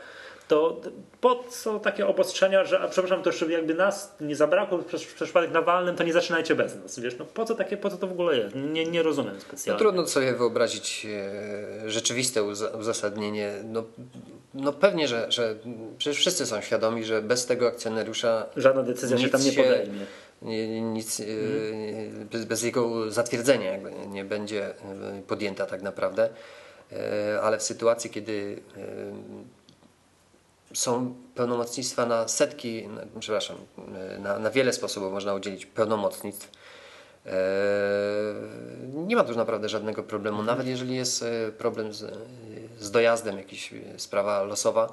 To 0.50 0.80
po 1.21 1.45
co 1.50 1.78
takie 1.80 2.07
obostrzenia, 2.07 2.64
że, 2.64 2.80
a 2.80 2.88
przepraszam, 2.88 3.23
to 3.23 3.30
jeszcze 3.30 3.47
jakby 3.52 3.75
nas 3.75 4.14
nie 4.21 4.37
zabrakło 4.37 4.78
przez, 4.78 5.04
przez 5.04 5.25
przypadek 5.28 5.50
na 5.52 5.62
walnym, 5.62 5.97
to 5.97 6.04
nie 6.04 6.12
zaczynajcie 6.12 6.54
bez 6.54 6.76
nas, 6.83 6.99
wiesz, 7.00 7.19
no 7.19 7.25
po 7.25 7.45
co 7.45 7.54
takie, 7.54 7.76
po 7.76 7.90
co 7.90 7.97
to 7.97 8.07
w 8.07 8.12
ogóle 8.12 8.37
jest? 8.38 8.54
Nie, 8.54 8.87
nie 8.87 9.02
rozumiem 9.02 9.35
No, 9.35 9.40
specjalnie. 9.40 9.78
trudno 9.78 10.07
sobie 10.07 10.33
wyobrazić 10.33 11.07
e, 11.85 11.90
rzeczywiste 11.90 12.40
uza- 12.42 12.78
uzasadnienie. 12.80 13.52
No, 13.64 13.85
no 14.54 14.73
pewnie, 14.73 15.09
że, 15.09 15.26
że 15.33 15.54
przecież 15.99 16.16
wszyscy 16.19 16.47
są 16.47 16.61
świadomi, 16.61 17.04
że 17.04 17.23
bez 17.23 17.47
tego 17.47 17.69
akcjonariusza 17.69 18.47
Żadna 18.57 18.83
decyzja 18.83 19.19
się 19.19 19.28
tam 19.28 19.42
nie 19.45 19.52
podejmie. 19.52 19.99
nie- 20.42 20.80
nic, 20.80 21.21
e, 21.21 21.25
bez, 22.30 22.45
bez 22.45 22.62
jego 22.62 23.11
zatwierdzenia 23.11 23.71
jakby 23.73 23.92
nie- 24.09 24.25
będzie 24.25 24.75
podjęta 25.28 25.66
tak 25.66 25.83
naprawdę. 25.83 26.28
E, 26.92 27.40
Ale 27.42 27.59
w 27.59 27.62
sytuacji, 27.62 28.11
kiedy 28.11 28.62
są 30.74 31.14
pełnomocnictwa 31.34 32.06
na 32.06 32.28
setki, 32.28 32.88
na, 32.88 33.20
przepraszam, 33.20 33.56
e, 34.14 34.18
na, 34.18 34.38
na 34.38 34.50
wiele 34.50 34.72
sposobów 34.72 35.12
można 35.12 35.34
udzielić 35.34 35.66
pełnomocnictw. 35.66 36.50
E, 37.26 37.32
Nie 38.94 39.16
ma 39.16 39.24
tu 39.24 39.36
naprawdę 39.36 39.68
żadnego 39.68 40.02
problemu, 40.02 40.42
nawet 40.42 40.66
jeżeli 40.66 40.96
jest 40.96 41.22
e, 41.22 41.52
problem 41.52 41.92
z, 41.92 42.18
z 42.78 42.90
dojazdem, 42.90 43.38
jakaś 43.38 43.74
sprawa 43.96 44.42
losowa, 44.42 44.92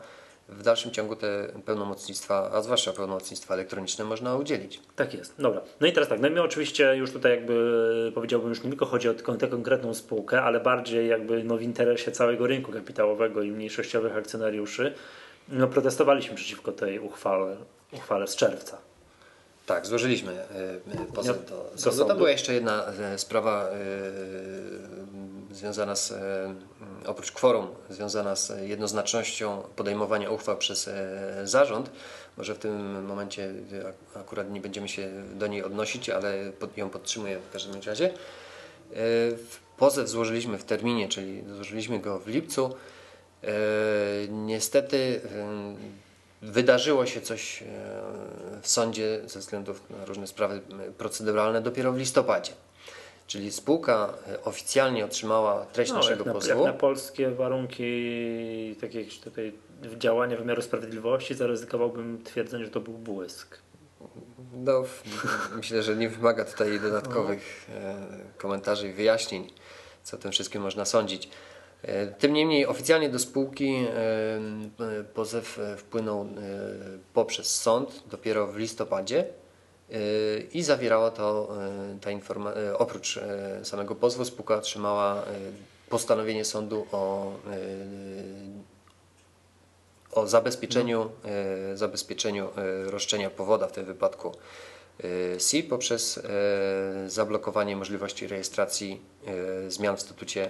w 0.49 0.63
dalszym 0.63 0.91
ciągu 0.91 1.15
te 1.15 1.47
pełnomocnictwa, 1.65 2.51
a 2.53 2.61
zwłaszcza 2.61 2.93
pełnomocnictwa 2.93 3.53
elektroniczne 3.53 4.05
można 4.05 4.35
udzielić. 4.35 4.79
Tak 4.95 5.13
jest, 5.13 5.41
dobra. 5.41 5.61
No 5.81 5.87
i 5.87 5.93
teraz 5.93 6.09
tak, 6.09 6.19
no 6.19 6.27
i 6.27 6.31
my 6.31 6.41
oczywiście 6.41 6.95
już 6.95 7.11
tutaj 7.11 7.31
jakby 7.31 8.11
powiedziałbym, 8.15 8.49
już 8.49 8.63
nie 8.63 8.69
tylko 8.69 8.85
chodzi 8.85 9.09
o 9.09 9.13
tę 9.13 9.47
konkretną 9.47 9.93
spółkę, 9.93 10.41
ale 10.41 10.59
bardziej 10.59 11.07
jakby 11.07 11.43
no 11.43 11.57
w 11.57 11.61
interesie 11.61 12.11
całego 12.11 12.47
rynku 12.47 12.71
kapitałowego 12.71 13.41
i 13.41 13.51
mniejszościowych 13.51 14.17
akcjonariuszy, 14.17 14.93
no 15.49 15.67
protestowaliśmy 15.67 16.35
przeciwko 16.35 16.71
tej 16.71 16.99
uchwale, 16.99 17.57
uchwale 17.91 18.27
z 18.27 18.35
czerwca. 18.35 18.77
Tak, 19.65 19.85
złożyliśmy 19.85 20.31
e, 20.33 21.13
pozew 21.13 21.49
do, 21.49 21.71
do 21.73 21.77
sądu. 21.91 22.05
To 22.05 22.15
była 22.15 22.29
jeszcze 22.29 22.53
jedna 22.53 22.85
e, 22.85 23.17
sprawa 23.17 23.69
związana 25.51 25.95
z, 25.95 26.13
oprócz 27.05 27.31
kworum, 27.31 27.67
związana 27.89 28.35
z 28.35 28.51
jednoznacznością 28.61 29.63
podejmowania 29.75 30.31
uchwał 30.31 30.57
przez 30.57 30.89
zarząd. 31.43 31.91
Może 32.37 32.55
w 32.55 32.57
tym 32.57 33.05
momencie 33.05 33.53
akurat 34.15 34.51
nie 34.51 34.61
będziemy 34.61 34.89
się 34.89 35.09
do 35.33 35.47
niej 35.47 35.63
odnosić, 35.63 36.09
ale 36.09 36.51
pod, 36.59 36.77
ją 36.77 36.89
podtrzymuję 36.89 37.39
w 37.39 37.53
każdym 37.53 37.81
razie. 37.81 38.13
Pozew 39.77 40.09
złożyliśmy 40.09 40.57
w 40.57 40.63
terminie, 40.63 41.09
czyli 41.09 41.43
złożyliśmy 41.55 41.99
go 41.99 42.19
w 42.19 42.27
lipcu. 42.27 42.75
Niestety 44.29 45.21
wydarzyło 46.41 47.05
się 47.05 47.21
coś 47.21 47.61
e, 47.61 47.65
w 48.61 48.67
sądzie 48.67 49.21
ze 49.25 49.39
względu 49.39 49.73
na 49.89 50.05
różne 50.05 50.27
sprawy 50.27 50.61
proceduralne 50.97 51.61
dopiero 51.61 51.93
w 51.93 51.97
listopadzie. 51.97 52.51
Czyli 53.27 53.51
spółka 53.51 54.13
e, 54.27 54.43
oficjalnie 54.43 55.05
otrzymała 55.05 55.65
treść 55.65 55.91
no, 55.91 55.97
naszego 55.97 56.25
jak 56.25 56.33
pozwu. 56.33 56.49
Jak 56.49 56.73
na 56.73 56.73
polskie 56.73 57.31
warunki 57.31 58.75
takiego 58.81 59.11
tutaj 59.23 59.53
działania 59.97 60.37
wymiaru 60.37 60.61
sprawiedliwości 60.61 61.33
zaryzykowałbym 61.33 62.23
twierdzenie, 62.23 62.65
że 62.65 62.71
to 62.71 62.79
był 62.79 62.93
błysk. 62.93 63.57
No, 64.53 64.83
myślę, 65.57 65.83
że 65.83 65.95
nie 65.95 66.09
wymaga 66.09 66.45
tutaj 66.45 66.79
dodatkowych 66.79 67.67
no. 67.69 68.17
komentarzy 68.37 68.89
i 68.89 68.93
wyjaśnień, 68.93 69.49
co 70.03 70.17
o 70.17 70.19
tym 70.19 70.31
wszystkim 70.31 70.61
można 70.61 70.85
sądzić. 70.85 71.29
E, 71.87 72.07
tym 72.07 72.33
niemniej 72.33 72.67
oficjalnie 72.67 73.09
do 73.09 73.19
spółki 73.19 73.75
e, 73.75 73.89
e, 74.99 75.03
pozew 75.13 75.59
wpłynął 75.77 76.27
poprzez 77.13 77.55
sąd 77.55 78.03
dopiero 78.11 78.47
w 78.47 78.57
listopadzie 78.57 79.25
i 80.53 80.63
zawierało 80.63 81.11
to 81.11 81.49
ta 82.01 82.11
informacja, 82.11 82.77
oprócz 82.77 83.19
samego 83.63 83.95
pozwu 83.95 84.25
spółka 84.25 84.55
otrzymała 84.55 85.25
postanowienie 85.89 86.45
sądu 86.45 86.87
o, 86.91 87.33
o 90.11 90.27
zabezpieczeniu, 90.27 91.09
zabezpieczeniu 91.73 92.49
roszczenia 92.85 93.29
powoda 93.29 93.67
w 93.67 93.71
tym 93.71 93.85
wypadku 93.85 94.31
SI 95.37 95.63
poprzez 95.63 96.19
zablokowanie 97.07 97.75
możliwości 97.75 98.27
rejestracji 98.27 99.01
zmian 99.67 99.97
w 99.97 100.01
statucie 100.01 100.49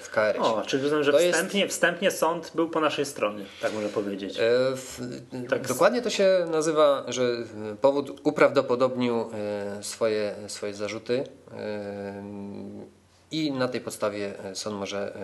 w 0.00 0.08
KRS. 0.10 0.38
O, 0.40 0.62
czyli 0.66 0.82
rozumiem, 0.82 1.04
że 1.04 1.12
wstępnie, 1.12 1.60
jest... 1.60 1.74
wstępnie 1.74 2.10
sąd 2.10 2.52
był 2.54 2.70
po 2.70 2.80
naszej 2.80 3.06
stronie, 3.06 3.44
tak 3.62 3.72
można 3.72 3.88
powiedzieć. 3.88 4.38
E, 4.38 4.42
w, 4.76 5.00
tak. 5.48 5.68
Dokładnie 5.68 6.02
to 6.02 6.10
się 6.10 6.46
nazywa, 6.50 7.04
że 7.08 7.36
powód 7.80 8.20
uprawdopodobnił 8.24 9.14
e, 9.20 9.82
swoje, 9.82 10.34
swoje 10.46 10.74
zarzuty 10.74 11.24
i 13.30 13.52
na 13.52 13.68
tej 13.68 13.80
podstawie 13.80 14.32
sąd 14.54 14.76
może 14.76 15.14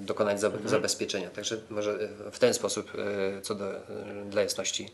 dokonać 0.00 0.44
mhm. 0.44 0.68
zabezpieczenia. 0.68 1.30
Także 1.30 1.56
może 1.70 1.98
w 2.32 2.38
ten 2.38 2.54
sposób, 2.54 2.92
co 3.42 3.54
do, 3.54 3.64
dla 4.30 4.42
jasności, 4.42 4.88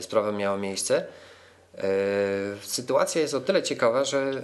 sprawa 0.00 0.32
miała 0.32 0.58
miejsce. 0.58 1.04
Sytuacja 2.62 3.20
jest 3.20 3.34
o 3.34 3.40
tyle 3.40 3.62
ciekawa, 3.62 4.04
że 4.04 4.42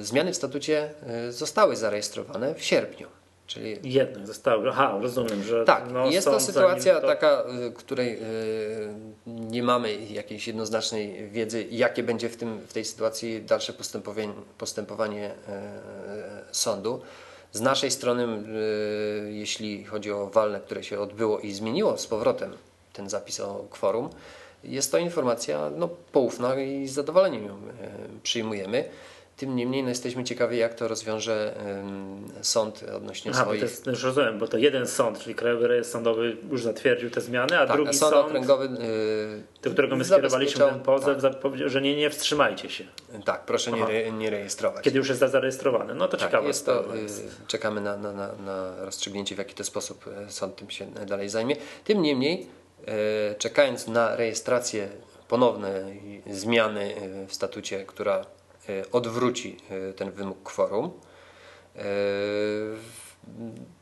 zmiany 0.00 0.32
w 0.32 0.36
statucie 0.36 0.90
y, 1.28 1.32
zostały 1.32 1.76
zarejestrowane 1.76 2.54
w 2.54 2.62
sierpniu. 2.62 3.08
Czyli... 3.46 3.78
Jednak 3.82 4.26
zostały. 4.26 4.68
Aha, 4.68 4.98
rozumiem, 5.02 5.42
że. 5.42 5.64
Tak, 5.64 5.90
no, 5.92 6.10
jest 6.10 6.26
to 6.26 6.40
sytuacja 6.40 7.00
to... 7.00 7.06
taka, 7.06 7.44
y, 7.68 7.72
której 7.72 8.18
nie 9.26 9.62
mamy 9.62 9.94
jakiejś 9.94 10.46
jednoznacznej 10.46 11.30
wiedzy, 11.30 11.66
jakie 11.70 12.02
będzie 12.02 12.28
w, 12.28 12.36
tym, 12.36 12.58
w 12.58 12.72
tej 12.72 12.84
sytuacji 12.84 13.42
dalsze 13.42 13.72
postępowanie, 13.72 14.32
postępowanie 14.58 15.30
sądu. 16.52 17.00
Z 17.52 17.60
naszej 17.60 17.90
strony, 17.90 18.42
jeśli 19.28 19.84
chodzi 19.84 20.12
o 20.12 20.26
walne, 20.26 20.60
które 20.60 20.84
się 20.84 21.00
odbyło 21.00 21.40
i 21.40 21.52
zmieniło 21.52 21.98
z 21.98 22.06
powrotem 22.06 22.52
ten 22.92 23.10
zapis 23.10 23.40
o 23.40 23.64
kworum, 23.70 24.10
jest 24.64 24.92
to 24.92 24.98
informacja 24.98 25.70
no, 25.76 25.88
poufna 26.12 26.60
i 26.60 26.88
z 26.88 26.92
zadowoleniem 26.92 27.46
ją 27.46 27.58
przyjmujemy. 28.22 28.84
Tym 29.36 29.56
niemniej 29.56 29.82
no, 29.82 29.88
jesteśmy 29.88 30.24
ciekawi, 30.24 30.58
jak 30.58 30.74
to 30.74 30.88
rozwiąże 30.88 31.54
sąd 32.42 32.84
odnośnie 32.96 33.30
Aha, 33.34 33.42
swoich... 33.42 33.60
To 33.60 33.66
jest, 33.66 33.86
już 33.86 34.02
rozumiem, 34.02 34.38
bo 34.38 34.48
to 34.48 34.58
jeden 34.58 34.86
sąd, 34.86 35.18
czyli 35.18 35.34
Krajowy 35.34 35.68
Rejestr 35.68 35.92
Sądowy 35.92 36.36
już 36.50 36.62
zatwierdził 36.62 37.10
te 37.10 37.20
zmiany, 37.20 37.58
a 37.58 37.66
tak, 37.66 37.76
drugi 37.76 37.90
a 37.90 37.92
sąd, 37.92 38.14
sąd 38.14 38.26
okręgowy, 38.26 38.68
do 39.62 39.70
którego 39.70 39.96
my 39.96 40.04
skierowaliśmy 40.04 40.64
ten 40.64 40.80
pozew, 40.80 41.22
tak. 41.22 41.40
powiedział, 41.40 41.68
że 41.68 41.82
nie, 41.82 41.96
nie 41.96 42.10
wstrzymajcie 42.10 42.70
się. 42.70 42.84
Tak, 43.24 43.44
proszę 43.44 43.72
nie, 43.72 44.12
nie, 44.12 44.30
rejestrować. 44.30 44.84
Kiedy 44.84 44.98
już 44.98 45.08
jest 45.08 45.20
zarejestrowane. 45.20 45.94
No 45.94 46.08
to 46.08 46.16
tak, 46.16 46.28
ciekawe. 46.28 46.46
Jest 46.46 46.66
to. 46.66 46.96
Y, 46.96 47.06
czekamy 47.46 47.80
na, 47.80 47.96
na, 47.96 48.12
na, 48.12 48.32
na 48.46 48.84
rozstrzygnięcie, 48.84 49.34
w 49.34 49.38
jaki 49.38 49.54
to 49.54 49.64
sposób 49.64 50.06
y, 50.28 50.32
sąd 50.32 50.56
tym 50.56 50.70
się 50.70 50.86
dalej 50.86 51.28
zajmie. 51.28 51.56
Tym 51.84 52.02
niemniej, 52.02 52.46
y, 53.32 53.34
czekając 53.38 53.86
na 53.88 54.16
rejestrację 54.16 54.88
ponowne 55.28 55.84
zmiany 56.26 56.94
w 57.28 57.34
statucie, 57.34 57.84
która 57.84 58.24
E, 58.24 58.43
odwróci 58.92 59.56
e, 59.70 59.92
ten 59.92 60.10
wymóg 60.10 60.42
kworum. 60.42 61.00
E, 61.76 61.82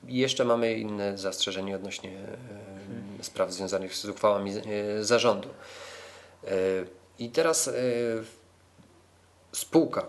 jeszcze 0.09 0.45
mamy 0.45 0.75
inne 0.75 1.19
zastrzeżenia 1.19 1.77
odnośnie 1.77 2.19
spraw 3.23 3.53
związanych 3.53 3.95
z 3.95 4.05
uchwałami 4.05 4.53
zarządu. 5.01 5.49
I 7.19 7.31
teraz 7.31 7.71
spółka 9.53 10.07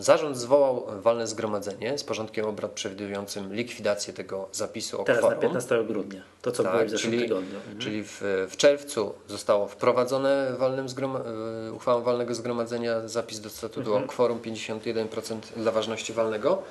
zarząd 0.00 0.36
zwołał 0.36 0.86
walne 1.02 1.26
zgromadzenie 1.26 1.98
z 1.98 2.04
porządkiem 2.04 2.46
obrad 2.46 2.72
przewidującym 2.72 3.54
likwidację 3.54 4.14
tego 4.14 4.48
zapisu 4.52 5.00
o 5.00 5.04
Teraz 5.04 5.18
kworum. 5.18 5.36
na 5.36 5.42
15 5.42 5.84
grudnia, 5.84 6.22
to 6.42 6.52
co 6.52 6.62
tak, 6.62 6.72
było 6.72 6.84
w 6.84 6.90
zeszłym 6.90 7.12
czyli, 7.12 7.22
tygodniu. 7.22 7.56
Mhm. 7.56 7.78
Czyli 7.78 8.02
w, 8.04 8.22
w, 8.50 8.56
czerwcu 8.56 9.14
zostało 9.28 9.68
wprowadzone 9.68 10.52
walnym 10.58 10.88
zgroma, 10.88 11.20
e, 11.68 11.72
uchwałą 11.72 12.02
walnego 12.02 12.34
zgromadzenia 12.34 13.08
zapis 13.08 13.40
do 13.40 13.50
statutu 13.50 13.90
mhm. 13.90 14.04
o 14.04 14.06
kworum 14.08 14.38
51% 14.40 15.36
dla 15.56 15.72
ważności 15.72 16.12
walnego, 16.12 16.62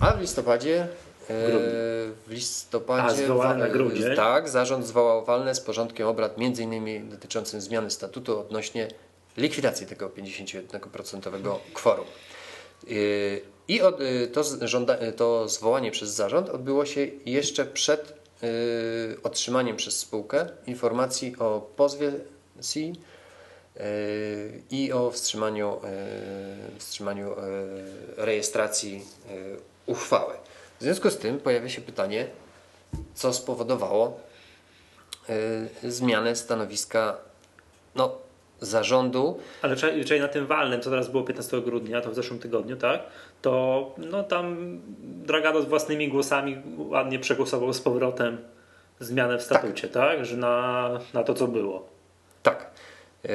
a 0.00 0.12
w 0.12 0.20
listopadzie 0.20 0.80
e, 0.80 0.86
w 1.28 2.28
listopadzie 2.28 3.26
a, 3.42 3.54
na 3.54 3.68
grudzień. 3.68 4.16
tak, 4.16 4.48
zarząd 4.48 4.86
zwołał 4.86 5.24
walne 5.24 5.54
z 5.54 5.60
porządkiem 5.60 6.06
obrad 6.08 6.38
między 6.38 6.62
innymi 6.62 7.00
dotyczącym 7.00 7.60
zmiany 7.60 7.90
statutu 7.90 8.40
odnośnie 8.40 8.88
likwidacji 9.36 9.86
tego 9.86 10.08
51% 10.08 11.58
kworum. 11.74 12.06
Y, 12.90 13.42
I 13.68 13.80
y, 14.24 14.28
to, 14.28 14.42
żąda, 14.60 14.98
to 15.16 15.48
zwołanie 15.48 15.90
przez 15.90 16.10
zarząd 16.10 16.48
odbyło 16.48 16.86
się 16.86 17.06
jeszcze 17.26 17.66
przed 17.66 18.14
y, 18.42 19.16
otrzymaniem 19.22 19.76
przez 19.76 19.98
spółkę 19.98 20.46
informacji 20.66 21.36
o 21.38 21.70
pozwie 21.76 22.12
CI 22.72 22.92
i 24.70 24.92
o 24.92 25.10
wstrzymaniu, 25.10 25.80
wstrzymaniu 26.78 27.34
rejestracji 28.16 29.04
uchwały. 29.86 30.34
W 30.80 30.82
związku 30.82 31.10
z 31.10 31.18
tym 31.18 31.40
pojawia 31.40 31.68
się 31.68 31.80
pytanie, 31.80 32.26
co 33.14 33.32
spowodowało 33.32 34.20
zmianę 35.82 36.36
stanowiska 36.36 37.16
no, 37.94 38.18
zarządu. 38.62 39.38
Ale 39.62 39.76
czyli, 39.76 40.20
na 40.20 40.28
tym 40.28 40.46
walnym, 40.46 40.80
co 40.80 40.90
teraz 40.90 41.10
było 41.10 41.24
15 41.24 41.60
grudnia, 41.60 42.00
to 42.00 42.10
w 42.10 42.14
zeszłym 42.14 42.38
tygodniu, 42.40 42.76
tak? 42.76 43.00
To 43.42 43.94
no 43.98 44.24
tam 44.24 44.78
Dragado 45.02 45.62
z 45.62 45.66
własnymi 45.66 46.08
głosami 46.08 46.56
ładnie 46.78 47.18
przegłosował 47.18 47.72
z 47.72 47.80
powrotem 47.80 48.38
zmianę 49.00 49.38
w 49.38 49.42
statucie, 49.42 49.88
tak? 49.88 50.16
tak? 50.16 50.26
Że 50.26 50.36
na, 50.36 50.90
na 51.14 51.24
to, 51.24 51.34
co 51.34 51.48
było. 51.48 51.88
Tak. 52.42 52.70
E, 53.24 53.28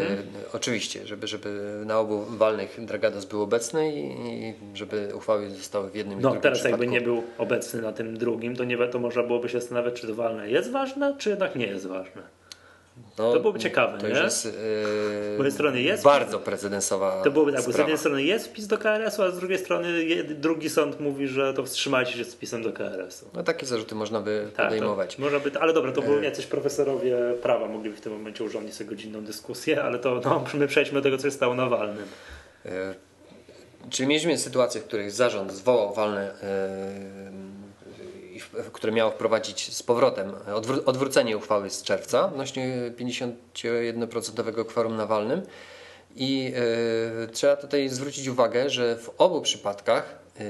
mhm. 0.00 0.28
Oczywiście, 0.52 1.06
żeby, 1.06 1.26
żeby 1.26 1.82
na 1.86 1.98
obu 1.98 2.24
walnych 2.28 2.84
Dragados 2.84 3.24
był 3.24 3.42
obecny 3.42 3.92
i 3.92 4.54
żeby 4.74 5.08
uchwały 5.14 5.50
zostały 5.50 5.90
w 5.90 5.94
jednym 5.94 6.14
no, 6.14 6.20
i 6.20 6.22
drugim 6.22 6.40
teraz 6.40 6.58
przypadku. 6.58 6.82
jakby 6.82 6.94
nie 6.94 7.00
był 7.00 7.22
obecny 7.38 7.82
na 7.82 7.92
tym 7.92 8.18
drugim, 8.18 8.56
to, 8.56 8.64
nie, 8.64 8.88
to 8.88 8.98
można 8.98 9.22
byłoby 9.22 9.48
się 9.48 9.60
zastanawiać, 9.60 10.00
czy 10.00 10.06
to 10.06 10.14
walne 10.14 10.50
jest 10.50 10.70
ważne, 10.70 11.14
czy 11.18 11.30
jednak 11.30 11.56
nie 11.56 11.66
jest 11.66 11.86
ważne. 11.86 12.22
No, 13.18 13.32
To 13.32 13.40
byłoby 13.40 13.58
ciekawe, 13.58 13.98
to 13.98 14.08
nie? 14.08 14.14
jest, 14.14 14.44
yy, 14.44 14.50
Z 14.52 15.32
jednej 15.32 15.52
strony 15.52 15.82
jest 15.82 16.04
bardzo 16.04 16.38
precedensowa 16.38 17.22
To 17.24 17.30
byłoby 17.30 17.52
tak, 17.52 17.60
bo 17.60 17.66
z 17.66 17.74
sprawa. 17.74 17.88
jednej 17.88 17.98
strony 17.98 18.22
jest 18.22 18.46
wpis 18.48 18.66
do 18.66 18.78
KRS-u, 18.78 19.22
a 19.22 19.30
z 19.30 19.38
drugiej 19.38 19.58
strony 19.58 19.88
drugi 20.24 20.70
sąd 20.70 21.00
mówi, 21.00 21.28
że 21.28 21.54
to 21.54 21.64
wstrzymajcie 21.64 22.12
się 22.12 22.24
z 22.24 22.34
wpisem 22.34 22.62
do 22.62 22.72
KRS-u. 22.72 23.26
No 23.34 23.42
takie 23.42 23.66
zarzuty 23.66 23.94
można 23.94 24.20
by 24.20 24.48
Tak, 24.56 24.66
podejmować. 24.66 25.16
To, 25.16 25.22
może 25.22 25.40
by, 25.40 25.50
ale 25.60 25.72
dobra, 25.72 25.92
to 25.92 26.02
były 26.02 26.24
jacyś 26.24 26.46
profesorowie 26.46 27.16
prawa, 27.42 27.68
mogliby 27.68 27.96
w 27.96 28.00
tym 28.00 28.12
momencie 28.12 28.44
urządzić 28.44 28.74
sobie 28.74 28.90
godzinną 28.90 29.24
dyskusję, 29.24 29.82
ale 29.82 29.98
to 29.98 30.20
no, 30.24 30.44
my 30.54 30.66
przejdźmy 30.66 30.94
do 30.94 31.02
tego, 31.02 31.16
co 31.18 31.22
się 31.22 31.30
stało 31.30 31.54
na 31.54 31.66
walnym. 31.68 32.06
E, 32.66 32.94
Czyli 33.90 34.08
mieliśmy 34.08 34.38
sytuacje, 34.38 34.80
w 34.80 34.84
których 34.84 35.10
zarząd 35.10 35.52
zwołał 35.52 35.94
walne, 35.94 36.30
e, 36.30 36.34
w- 36.40 37.61
które 38.72 38.92
miało 38.92 39.10
wprowadzić 39.10 39.74
z 39.74 39.82
powrotem 39.82 40.32
odwró- 40.32 40.82
odwrócenie 40.86 41.36
uchwały 41.36 41.70
z 41.70 41.82
czerwca 41.82 42.24
odnośnie 42.24 42.92
51% 42.98 44.64
kworum 44.64 44.96
na 44.96 45.06
walnym. 45.06 45.42
I 46.16 46.52
e, 47.22 47.26
trzeba 47.26 47.56
tutaj 47.56 47.88
zwrócić 47.88 48.28
uwagę, 48.28 48.70
że 48.70 48.96
w 48.96 49.10
obu 49.18 49.40
przypadkach 49.40 50.18
e, 50.40 50.44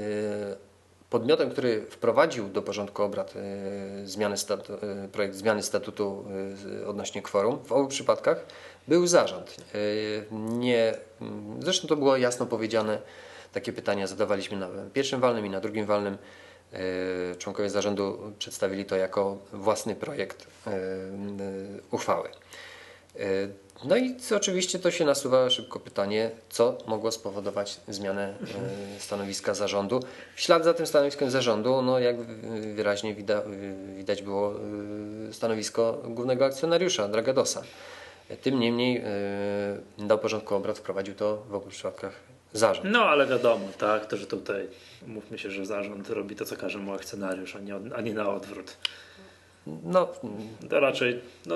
podmiotem, 1.09 1.49
który 1.49 1.81
wprowadził 1.81 2.49
do 2.49 2.61
porządku 2.61 3.03
obrad 3.03 3.33
e, 3.35 4.07
zmiany 4.07 4.37
statu, 4.37 4.73
projekt 5.11 5.35
zmiany 5.35 5.63
statutu 5.63 6.25
odnośnie 6.87 7.21
kworum, 7.21 7.59
w 7.65 7.71
obu 7.71 7.87
przypadkach 7.87 8.45
był 8.87 9.07
zarząd. 9.07 9.57
Nie, 10.31 10.95
zresztą 11.59 11.87
to 11.87 11.95
było 11.95 12.17
jasno 12.17 12.45
powiedziane, 12.45 12.99
takie 13.53 13.73
pytania 13.73 14.07
zadawaliśmy 14.07 14.57
na 14.57 14.67
pierwszym 14.93 15.21
walnym 15.21 15.45
i 15.45 15.49
na 15.49 15.59
drugim 15.59 15.85
walnym. 15.85 16.17
E, 16.73 17.35
Członkowie 17.35 17.69
zarządu 17.69 18.33
przedstawili 18.39 18.85
to 18.85 18.95
jako 18.95 19.37
własny 19.53 19.95
projekt 19.95 20.47
e, 20.67 20.69
e, 20.71 20.73
uchwały. 21.91 22.29
No 23.85 23.97
i 23.97 24.15
oczywiście 24.35 24.79
to 24.79 24.91
się 24.91 25.05
nasuwa 25.05 25.49
szybko 25.49 25.79
pytanie, 25.79 26.31
co 26.49 26.77
mogło 26.87 27.11
spowodować 27.11 27.79
zmianę 27.87 28.33
stanowiska 28.99 29.53
zarządu. 29.53 29.99
W 30.35 30.41
ślad 30.41 30.63
za 30.63 30.73
tym 30.73 30.87
stanowiskiem 30.87 31.31
zarządu, 31.31 31.81
no 31.81 31.99
jak 31.99 32.21
wy- 32.21 32.73
wyraźnie 32.73 33.15
wida, 33.15 33.43
widać 33.97 34.21
było 34.21 34.53
stanowisko 35.31 36.01
głównego 36.05 36.45
akcjonariusza 36.45 37.07
Dragadosa. 37.07 37.63
Tym 38.41 38.59
niemniej 38.59 39.03
do 39.97 40.17
porządku 40.17 40.55
obrad 40.55 40.77
wprowadził 40.77 41.15
to 41.15 41.43
w 41.49 41.53
obu 41.55 41.69
przypadkach 41.69 42.32
zarząd. 42.53 42.91
No 42.91 43.05
ale 43.05 43.27
wiadomo, 43.27 43.67
tak, 43.77 44.05
to 44.05 44.17
że 44.17 44.27
tutaj 44.27 44.67
mówmy 45.07 45.37
się, 45.37 45.51
że 45.51 45.65
zarząd 45.65 46.09
robi 46.09 46.35
to, 46.35 46.45
co 46.45 46.55
każe 46.55 46.79
mu 46.79 46.93
akcjonariusz, 46.93 47.55
a 47.55 47.59
nie, 47.59 47.75
a 47.95 48.01
nie 48.01 48.13
na 48.13 48.29
odwrót. 48.29 48.77
No, 49.83 50.07
To 50.69 50.79
raczej, 50.79 51.21
no, 51.45 51.55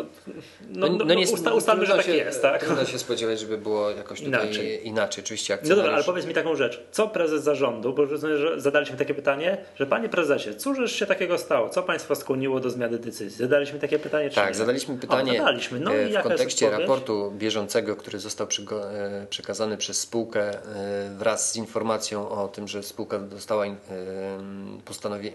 no, 0.70 0.88
no, 0.90 1.06
no, 1.06 1.16
usta, 1.34 1.54
ustalmy, 1.54 1.86
że 1.86 1.94
tak 1.96 2.06
się, 2.06 2.16
jest, 2.16 2.42
tak? 2.42 2.64
Trudno 2.64 2.86
się 2.86 3.00
spodziewać, 3.00 3.40
żeby 3.40 3.58
było 3.58 3.90
jakoś 3.90 4.22
tutaj 4.22 4.46
Inaczej. 4.46 4.88
inaczej. 4.88 5.24
Oczywiście 5.24 5.54
No 5.54 5.60
dobra, 5.62 5.74
ale 5.74 5.82
akcjonariusz... 5.84 6.06
powiedz 6.06 6.26
mi 6.26 6.34
taką 6.34 6.56
rzecz. 6.56 6.84
Co 6.92 7.08
prezes 7.08 7.44
zarządu, 7.44 7.94
bo 7.94 8.06
rozumiem, 8.06 8.38
że 8.38 8.62
zadaliśmy 8.62 8.98
takie 8.98 9.14
pytanie, 9.14 9.58
że 9.76 9.86
panie 9.86 10.10
prezesie, 10.10 10.56
cóż 10.56 10.92
się 10.92 11.06
takiego 11.06 11.38
stało? 11.38 11.70
Co 11.70 11.84
państwa 11.84 12.16
skłoniło 12.16 12.60
do 12.60 12.70
zmiany 12.70 13.00
decyzji? 13.00 13.38
Zadaliśmy 13.38 13.80
takie 13.80 14.00
pytanie, 14.00 14.30
czy 14.30 14.36
Tak, 14.36 14.50
nie? 14.50 14.56
zadaliśmy 14.56 14.98
pytanie 14.98 15.32
O, 15.34 15.38
zadaliśmy. 15.38 15.80
No 15.80 15.94
e, 15.94 16.20
w 16.20 16.24
kontekście 16.24 16.70
raportu 16.70 17.32
bieżącego, 17.32 17.96
który 17.96 18.20
został 18.20 18.48
e, 18.72 19.26
przekazany 19.30 19.78
przez 19.78 20.00
spółkę 20.00 20.42
e, 20.50 21.16
wraz 21.18 21.52
z 21.52 21.56
informacją 21.56 22.30
o 22.30 22.48
tym, 22.48 22.68
że 22.68 22.84
spółka 22.84 23.20
dostała 23.20 23.66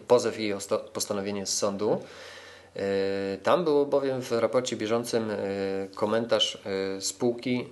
pozew 0.09 0.41
i 0.41 0.55
osta- 0.55 0.79
postanowienie 0.93 1.47
z 1.47 1.59
sądu. 1.59 2.01
E, 2.77 3.39
Tam 3.43 3.65
był 3.65 3.87
bowiem 3.87 4.23
w 4.23 4.33
raporcie 4.33 4.77
bieżącym 4.77 5.31
e, 5.31 5.37
komentarz 5.95 6.59
e, 6.97 7.01
spółki, 7.01 7.67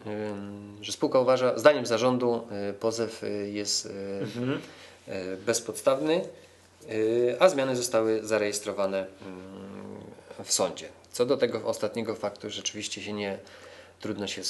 że 0.80 0.92
spółka 0.92 1.18
uważa, 1.18 1.58
zdaniem 1.58 1.86
zarządu 1.86 2.46
pozew 2.80 3.22
jest 3.44 3.88
Mhm. 4.20 4.60
bezpodstawny, 5.46 6.24
a 7.38 7.48
zmiany 7.48 7.76
zostały 7.76 8.20
zarejestrowane 8.26 8.98
mm, 8.98 10.44
w 10.44 10.52
sądzie. 10.52 10.88
Co 11.12 11.26
do 11.26 11.36
tego 11.36 11.64
ostatniego 11.66 12.14
faktu 12.14 12.50
rzeczywiście 12.50 13.02
się 13.02 13.12
nie 13.12 13.38
trudno 14.00 14.26
się 14.26 14.42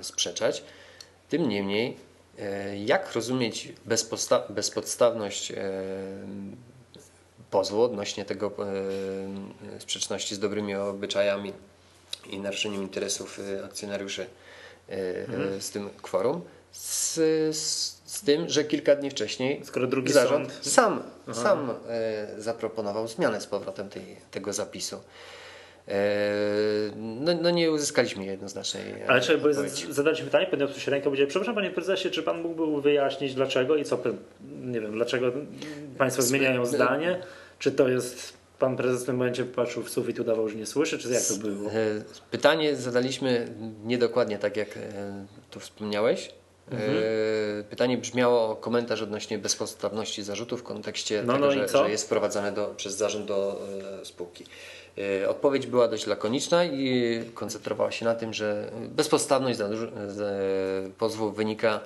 sprzeczać. 0.00 0.64
Tym 1.28 1.48
niemniej, 1.48 1.96
jak 2.84 3.12
rozumieć 3.12 3.72
bezpodstawność 4.50 5.52
pozwu 7.52 7.82
odnośnie 7.82 8.24
tego 8.24 8.52
e, 9.76 9.80
sprzeczności 9.80 10.34
z 10.34 10.38
dobrymi 10.38 10.74
obyczajami 10.74 11.52
i 12.30 12.40
naruszeniem 12.40 12.82
interesów 12.82 13.40
e, 13.60 13.64
akcjonariuszy 13.64 14.22
e, 14.22 14.92
e, 15.56 15.60
z 15.60 15.70
tym 15.70 15.90
kworum, 16.02 16.40
z, 16.72 17.14
z, 17.56 18.02
z 18.04 18.22
tym, 18.22 18.48
że 18.48 18.64
kilka 18.64 18.96
dni 18.96 19.10
wcześniej 19.10 19.60
Skoro 19.64 19.86
drugi 19.86 20.12
zarząd 20.12 20.52
sąd- 20.62 20.70
sam, 20.70 21.02
sam 21.32 21.70
e, 21.88 22.26
zaproponował 22.38 23.08
zmianę 23.08 23.40
z 23.40 23.46
powrotem 23.46 23.88
tej, 23.88 24.16
tego 24.30 24.52
zapisu. 24.52 25.00
E, 25.88 26.00
no, 26.96 27.32
no 27.42 27.50
nie 27.50 27.70
uzyskaliśmy 27.70 28.24
jednoznacznej 28.24 28.82
e, 28.92 29.10
Ale 29.10 29.20
czy 29.20 29.40
zadaliśmy 29.90 30.26
pytanie, 30.26 30.46
podniósł 30.46 30.80
się 30.80 30.90
rękę, 30.90 31.04
powiedział, 31.04 31.26
przepraszam 31.26 31.54
panie 31.54 31.70
prezesie, 31.70 32.10
czy 32.10 32.22
pan 32.22 32.42
mógłby 32.42 32.82
wyjaśnić 32.82 33.34
dlaczego 33.34 33.76
i 33.76 33.84
co, 33.84 33.98
nie 34.62 34.80
wiem, 34.80 34.92
dlaczego 34.92 35.32
państwo 35.98 36.22
zmieniają 36.22 36.66
zdanie? 36.66 37.20
Czy 37.62 37.72
to 37.72 37.88
jest, 37.88 38.32
pan 38.58 38.76
prezes 38.76 39.02
w 39.02 39.06
tym 39.06 39.16
momencie 39.16 39.44
patrzył 39.44 39.82
w 39.82 39.90
sufit 39.90 40.18
i 40.18 40.20
udawał, 40.20 40.48
że 40.48 40.56
nie 40.56 40.66
słyszy, 40.66 40.98
czy 40.98 41.08
jak 41.08 41.22
to 41.22 41.34
było? 41.34 41.70
E, 41.70 41.74
Pytanie 42.30 42.76
zadaliśmy 42.76 43.54
niedokładnie 43.84 44.38
tak, 44.38 44.56
jak 44.56 44.76
e, 44.76 44.80
tu 45.50 45.60
wspomniałeś. 45.60 46.30
Mhm. 46.70 46.90
E, 46.90 47.64
Pytanie 47.64 47.98
brzmiało 47.98 48.50
o 48.50 48.56
komentarz 48.56 49.02
odnośnie 49.02 49.38
bezpodstawności 49.38 50.22
zarzutu 50.22 50.56
w 50.56 50.62
kontekście 50.62 51.22
No, 51.26 51.32
tego, 51.32 51.46
no 51.46 51.52
że, 51.52 51.68
że 51.68 51.90
jest 51.90 52.04
wprowadzane 52.04 52.52
do, 52.52 52.74
przez 52.76 52.96
zarząd 52.96 53.26
do 53.26 53.60
spółki. 54.04 54.44
Odpowiedź 55.28 55.66
była 55.66 55.88
dość 55.88 56.06
lakoniczna 56.06 56.64
i 56.64 57.20
koncentrowała 57.34 57.90
się 57.90 58.04
na 58.04 58.14
tym, 58.14 58.34
że 58.34 58.70
bezpodstawność 58.88 59.58
pozwu 60.98 61.32
wynika 61.32 61.80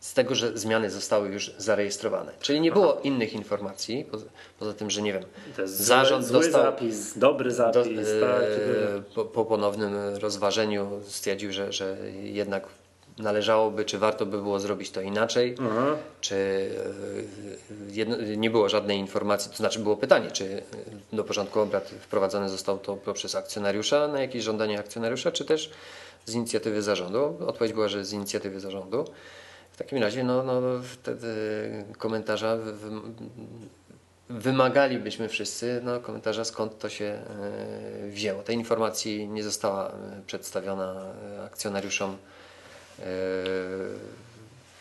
z 0.00 0.14
tego, 0.14 0.34
że 0.34 0.58
zmiany 0.58 0.90
zostały 0.90 1.28
już 1.28 1.54
zarejestrowane. 1.58 2.32
Czyli 2.40 2.60
nie 2.60 2.72
było 2.72 3.00
innych 3.02 3.32
informacji, 3.32 4.04
poza, 4.10 4.26
poza 4.58 4.72
tym, 4.72 4.90
że 4.90 5.02
nie 5.02 5.12
wiem, 5.12 5.24
zarząd 5.64 6.26
zły, 6.26 6.34
zły 6.34 6.42
dostał 6.42 6.62
zapis, 6.62 7.18
dobry 7.18 7.50
do, 7.50 7.56
zapis, 7.56 8.08
tak? 8.20 8.42
e, 8.42 9.02
po, 9.14 9.24
po 9.24 9.44
ponownym 9.44 9.94
rozważeniu 10.20 11.00
stwierdził, 11.06 11.52
że, 11.52 11.72
że 11.72 11.96
jednak 12.22 12.66
należałoby, 13.18 13.84
czy 13.84 13.98
warto 13.98 14.26
by 14.26 14.38
było 14.38 14.60
zrobić 14.60 14.90
to 14.90 15.00
inaczej, 15.00 15.54
Aha. 15.60 15.96
czy 16.20 16.34
e, 16.34 17.92
jedno, 17.92 18.16
nie 18.36 18.50
było 18.50 18.68
żadnej 18.68 18.98
informacji, 18.98 19.50
to 19.50 19.56
znaczy 19.56 19.78
było 19.78 19.96
pytanie, 19.96 20.30
czy 20.30 20.62
do 21.12 21.24
porządku 21.24 21.60
obrad 21.60 21.88
wprowadzone 21.88 22.48
zostało 22.48 22.78
to 22.78 22.96
poprzez 22.96 23.34
akcjonariusza, 23.34 24.08
na 24.08 24.20
jakieś 24.20 24.42
żądanie 24.44 24.78
akcjonariusza, 24.78 25.32
czy 25.32 25.44
też 25.44 25.70
z 26.26 26.34
inicjatywy 26.34 26.82
zarządu. 26.82 27.36
Odpowiedź 27.46 27.72
była, 27.72 27.88
że 27.88 28.04
z 28.04 28.12
inicjatywy 28.12 28.60
zarządu. 28.60 29.04
Takim 29.78 29.98
razie 29.98 30.24
no, 30.24 30.42
no, 30.42 30.60
komentarza 31.98 32.56
w, 32.56 32.62
w, 32.62 33.12
wymagalibyśmy 34.28 35.28
wszyscy 35.28 35.80
no, 35.84 36.00
komentarza, 36.00 36.44
skąd 36.44 36.78
to 36.78 36.88
się 36.88 37.04
e, 37.04 38.08
wzięło. 38.08 38.42
Tej 38.42 38.56
informacji 38.56 39.28
nie 39.28 39.42
została 39.42 39.88
e, 39.88 39.92
przedstawiona 40.26 41.14
e, 41.38 41.42
akcjonariuszom. 41.42 42.16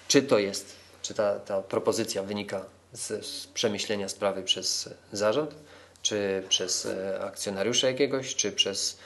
Czy 0.07 0.21
to 0.21 0.39
jest, 0.39 0.75
czy 1.01 1.13
ta, 1.13 1.39
ta 1.39 1.61
propozycja 1.61 2.23
wynika 2.23 2.65
z, 2.93 3.25
z 3.25 3.47
przemyślenia 3.47 4.09
sprawy 4.09 4.43
przez 4.43 4.89
zarząd, 5.11 5.55
czy 6.01 6.43
przez 6.49 6.87
akcjonariusza 7.19 7.87
jakiegoś, 7.87 8.35
czy 8.35 8.51
przez 8.51 8.97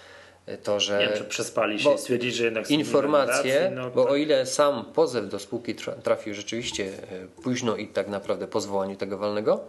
to, 0.63 0.79
że 0.79 0.99
Nie 0.99 1.13
wiem, 1.19 1.25
przespali 1.29 1.79
się 1.79 1.93
i 1.93 1.97
stwierdzili, 1.97 2.33
że 2.33 2.45
jednak 2.45 2.71
informacje, 2.71 3.71
no, 3.75 3.89
bo 3.89 4.03
tak. 4.03 4.11
o 4.11 4.15
ile 4.15 4.45
sam 4.45 4.85
pozew 4.93 5.29
do 5.29 5.39
spółki 5.39 5.75
tra- 5.75 6.01
trafił 6.01 6.33
rzeczywiście 6.33 6.85
e, 6.85 7.41
późno 7.43 7.75
i 7.77 7.87
tak 7.87 8.07
naprawdę 8.07 8.47
po 8.47 8.61
zwołaniu 8.61 8.95
tego 8.95 9.17
walnego, 9.17 9.59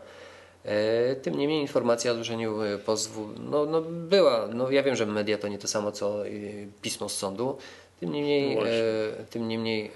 e, 0.65 1.17
tym 1.17 1.35
niemniej 1.35 1.61
informacja 1.61 2.13
o 2.13 2.15
złożeniu 2.15 2.63
e, 2.63 2.79
pozwu 2.79 3.29
no, 3.51 3.67
no 3.67 3.83
była. 3.83 4.49
No, 4.55 4.71
ja 4.71 4.83
wiem, 4.83 4.97
że 4.97 5.07
media 5.07 5.39
to 5.39 5.49
nie 5.49 5.59
to 5.59 5.69
samo 5.69 5.93
co 5.93 6.17
pismo 6.83 7.09
z 7.09 7.17
sądu. 7.19 7.59
Tym 8.01 8.13
niemniej, 8.13 8.49
No 8.49 8.61
właśnie. 8.61 8.73
tym 9.31 9.49
niemniej 9.49 9.91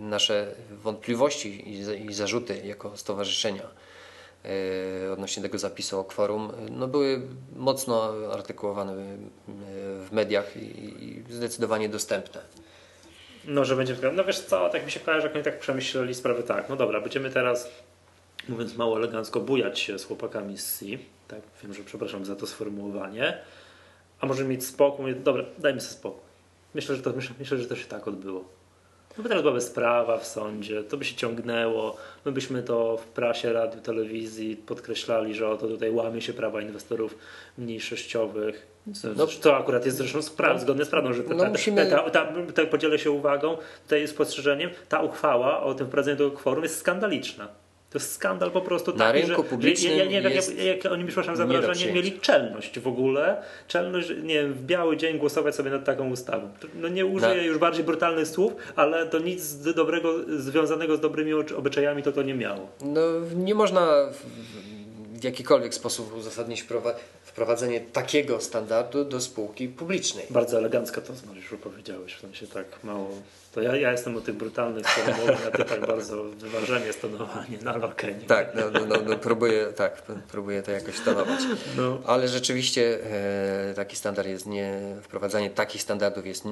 nasze 0.00 0.46
wątpliwości 0.82 1.70
i, 1.72 1.84
za- 1.84 1.94
i 1.94 2.12
zarzuty 2.14 2.60
jako 2.64 2.96
stowarzyszenia 2.96 3.62
odnośnie 5.12 5.42
tego 5.42 5.58
zapisu 5.58 6.00
o 6.00 6.04
kworum 6.04 6.52
no 6.70 6.88
były 6.88 7.20
mocno 7.56 8.12
artykułowane 8.32 8.92
e, 8.92 9.16
w 10.04 10.08
mediach 10.12 10.56
i, 10.56 11.22
zdecydowanie 11.30 11.88
dostępne. 11.88 12.40
No, 13.44 13.64
że 13.64 13.76
będzie. 13.76 13.96
No 14.12 14.24
wiesz 14.24 14.40
co, 14.40 14.68
tak 14.68 14.84
mi 14.84 14.90
się 14.90 15.00
kojarzy, 15.00 15.26
jak 15.26 15.34
oni 15.34 15.44
tak 15.44 15.58
przemyśleli 15.58 16.14
sprawę 16.14 16.42
tak. 16.42 16.68
No 16.68 16.76
dobra, 16.76 17.00
będziemy 17.00 17.30
teraz, 17.30 17.70
mówiąc 18.48 18.76
mało 18.76 18.96
elegancko, 18.96 19.40
bujać 19.40 19.78
się 19.80 19.98
z 19.98 20.04
chłopakami 20.04 20.58
z 20.58 20.78
C. 20.78 20.86
Tak, 21.28 21.40
wiem, 21.62 21.74
że 21.74 21.84
przepraszam 21.84 22.24
za 22.24 22.36
to 22.36 22.46
sformułowanie. 22.46 23.38
a 24.20 24.26
możemy 24.26 24.48
mieć 24.48 24.66
spokój. 24.66 25.16
Dobra, 25.16 25.44
dajmy 25.58 25.80
sobie 25.80 25.94
spokój. 25.94 26.22
Myślę, 26.74 26.96
że 26.96 27.02
to, 27.02 27.12
myślę, 27.12 27.34
myślę, 27.38 27.58
że 27.58 27.66
to 27.66 27.76
się 27.76 27.86
tak 27.86 28.08
odbyło. 28.08 28.44
No 29.16 29.22
bo 29.22 29.28
teraz 29.28 29.42
byłaby 29.42 29.60
sprawa 29.60 30.18
w 30.18 30.26
sądzie, 30.26 30.84
to 30.84 30.96
by 30.96 31.04
się 31.04 31.16
ciągnęło, 31.16 31.96
my 32.24 32.32
byśmy 32.32 32.62
to 32.62 32.96
w 32.96 33.06
prasie, 33.06 33.52
radiu, 33.52 33.80
telewizji 33.80 34.56
podkreślali, 34.56 35.34
że 35.34 35.48
oto 35.48 35.68
tutaj 35.68 35.90
łamie 35.90 36.22
się 36.22 36.32
prawa 36.32 36.60
inwestorów 36.62 37.18
mniejszościowych. 37.58 38.66
No, 39.16 39.26
to 39.42 39.56
akurat 39.56 39.84
jest 39.84 39.96
zresztą 39.96 40.22
spraw, 40.22 40.52
no, 40.54 40.60
zgodne 40.60 40.84
z 40.84 40.88
prawdą, 40.88 41.12
że 41.12 41.22
ta, 41.22 41.34
no 41.34 41.44
musimy... 41.44 41.86
ta, 41.86 42.10
ta, 42.10 42.32
ta, 42.54 42.66
podzielę 42.66 42.98
się 42.98 43.10
uwagą, 43.10 43.56
tutaj 43.82 44.08
spostrzeżeniem, 44.08 44.70
ta 44.88 45.02
uchwała 45.02 45.62
o 45.62 45.74
tym 45.74 45.86
wprowadzeniu 45.86 46.16
tego 46.16 46.30
kworum 46.30 46.62
jest 46.62 46.78
skandaliczna. 46.78 47.48
To 47.96 48.00
jest 48.00 48.12
skandal 48.12 48.50
po 48.50 48.60
prostu 48.60 48.92
Na 48.92 48.98
taki, 48.98 49.26
rynku 49.26 49.42
że, 49.42 49.48
publicznym 49.48 49.92
ja, 49.92 49.98
ja 49.98 50.10
nie 50.10 50.22
wiem, 50.22 50.32
jak, 50.32 50.64
jak, 50.64 50.92
oni, 50.92 51.04
przepraszam 51.04 51.36
za 51.36 51.46
wrażenie, 51.46 51.92
mieli 51.92 52.20
czelność 52.20 52.80
w 52.80 52.88
ogóle, 52.88 53.42
czelność, 53.68 54.08
nie 54.22 54.34
wiem, 54.34 54.52
w 54.52 54.62
biały 54.62 54.96
dzień 54.96 55.18
głosować 55.18 55.54
sobie 55.54 55.70
nad 55.70 55.84
taką 55.84 56.10
ustawą. 56.10 56.50
No 56.74 56.88
nie 56.88 57.06
użyję 57.06 57.34
Na... 57.34 57.42
już 57.42 57.58
bardziej 57.58 57.84
brutalnych 57.84 58.28
słów, 58.28 58.52
ale 58.76 59.06
to 59.06 59.18
nic 59.18 59.56
dobrego 59.56 60.14
związanego 60.38 60.96
z 60.96 61.00
dobrymi 61.00 61.32
obyczajami 61.34 62.02
to 62.02 62.12
to 62.12 62.22
nie 62.22 62.34
miało. 62.34 62.68
No 62.80 63.00
nie 63.36 63.54
można 63.54 63.86
w 65.20 65.24
jakikolwiek 65.24 65.74
sposób 65.74 66.16
uzasadnić 66.16 66.64
wprowadzenie 67.22 67.80
takiego 67.80 68.40
standardu 68.40 69.04
do 69.04 69.20
spółki 69.20 69.68
publicznej. 69.68 70.26
Bardzo 70.30 70.58
elegancko 70.58 71.00
to 71.00 71.12
Mariuszu 71.28 71.58
powiedziałeś, 71.58 72.14
w 72.14 72.20
sensie 72.20 72.46
tak 72.46 72.84
mało 72.84 73.10
to 73.56 73.62
ja, 73.62 73.76
ja 73.76 73.92
jestem 73.92 74.16
o 74.16 74.20
tych 74.20 74.34
brutalnych 74.34 74.86
sformułowaniach, 74.86 75.46
a 75.46 75.50
ty 75.50 75.64
tak 75.64 75.86
bardzo 75.86 76.24
wyważenie, 76.24 76.92
stonowanie, 76.92 77.58
no 77.64 77.70
ale 77.70 77.84
okej. 77.84 78.14
Okay, 78.14 78.26
tak, 78.26 78.54
no, 78.54 78.62
no, 78.70 78.80
no, 78.86 78.96
no, 79.06 79.18
próbuję, 79.18 79.66
tak, 79.76 80.02
próbuję 80.30 80.62
to 80.62 80.70
jakoś 80.70 80.94
stonować. 80.94 81.40
No. 81.76 81.98
Ale 82.06 82.28
rzeczywiście 82.28 82.98
e, 83.70 83.74
taki 83.74 83.96
standard 83.96 84.28
jest 84.28 84.46
nie, 84.46 84.80
wprowadzanie 85.02 85.50
takich 85.50 85.82
standardów 85.82 86.26
jest, 86.26 86.44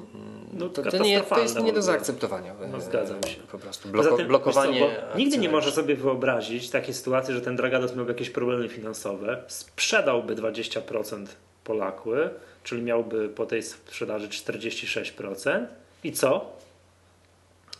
no, 0.52 0.68
to, 0.68 0.82
to, 0.82 0.98
nie, 0.98 1.20
to 1.20 1.40
jest 1.40 1.60
nie 1.60 1.72
do 1.72 1.82
zaakceptowania. 1.82 2.54
No, 2.72 2.80
zgadzam 2.80 3.22
się. 3.22 3.40
Po 3.52 3.58
prostu 3.58 3.88
bloko, 3.88 4.24
blokowanie. 4.24 4.80
Co, 5.12 5.18
nigdy 5.18 5.38
nie 5.38 5.48
może 5.48 5.72
sobie 5.72 5.96
wyobrazić 5.96 6.70
takiej 6.70 6.94
sytuacji, 6.94 7.34
że 7.34 7.40
ten 7.40 7.56
Dragados 7.56 7.96
miałby 7.96 8.12
jakieś 8.12 8.30
problemy 8.30 8.68
finansowe, 8.68 9.42
sprzedałby 9.46 10.36
20% 10.36 11.26
Polakły, 11.64 12.30
czyli 12.62 12.82
miałby 12.82 13.28
po 13.28 13.46
tej 13.46 13.62
sprzedaży 13.62 14.28
46%. 14.28 15.66
I 16.04 16.12
co? 16.12 16.63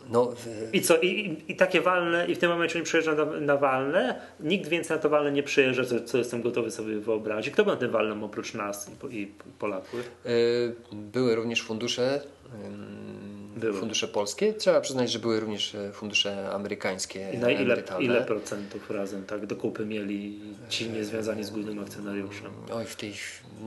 No, 0.09 0.33
I 0.73 0.81
co? 0.81 0.97
I, 0.97 1.37
I, 1.47 1.55
takie 1.55 1.81
walne, 1.81 2.27
i 2.27 2.35
w 2.35 2.37
tym 2.37 2.49
momencie 2.49 2.75
oni 2.75 2.85
przyjeżdżają 2.85 3.17
na, 3.17 3.39
na 3.39 3.57
walne, 3.57 4.21
nikt 4.39 4.69
więcej 4.69 4.97
na 4.97 5.03
to 5.03 5.09
walne 5.09 5.31
nie 5.31 5.43
przyjeżdża, 5.43 5.85
co, 5.85 6.01
co 6.01 6.17
jestem 6.17 6.41
gotowy 6.41 6.71
sobie 6.71 6.99
wyobrazić. 6.99 7.53
Kto 7.53 7.63
był 7.63 7.73
na 7.73 7.79
tym 7.79 7.91
walnym 7.91 8.23
oprócz 8.23 8.53
nas 8.53 8.91
i, 9.11 9.15
i 9.21 9.31
Polaków? 9.59 9.99
E, 10.25 10.29
były 10.91 11.35
również 11.35 11.61
fundusze 11.61 12.21
były. 13.55 13.79
fundusze 13.79 14.07
polskie. 14.07 14.53
Trzeba 14.53 14.81
przyznać, 14.81 15.11
że 15.11 15.19
były 15.19 15.39
również 15.39 15.75
e, 15.75 15.91
fundusze 15.91 16.49
amerykańskie. 16.49 17.31
I 17.33 17.37
na 17.37 17.51
ile, 17.51 17.83
ile 17.99 18.21
procentów 18.21 18.89
razem 18.89 19.23
tak 19.23 19.45
do 19.45 19.55
kupy 19.55 19.85
mieli 19.85 20.39
ci 20.69 20.89
niezwiązani 20.89 21.43
z 21.43 21.49
głównym 21.49 21.79
akcjonariuszem? 21.79 22.51
Oj, 22.73 22.85
w 22.85 22.95
tej, 22.95 23.13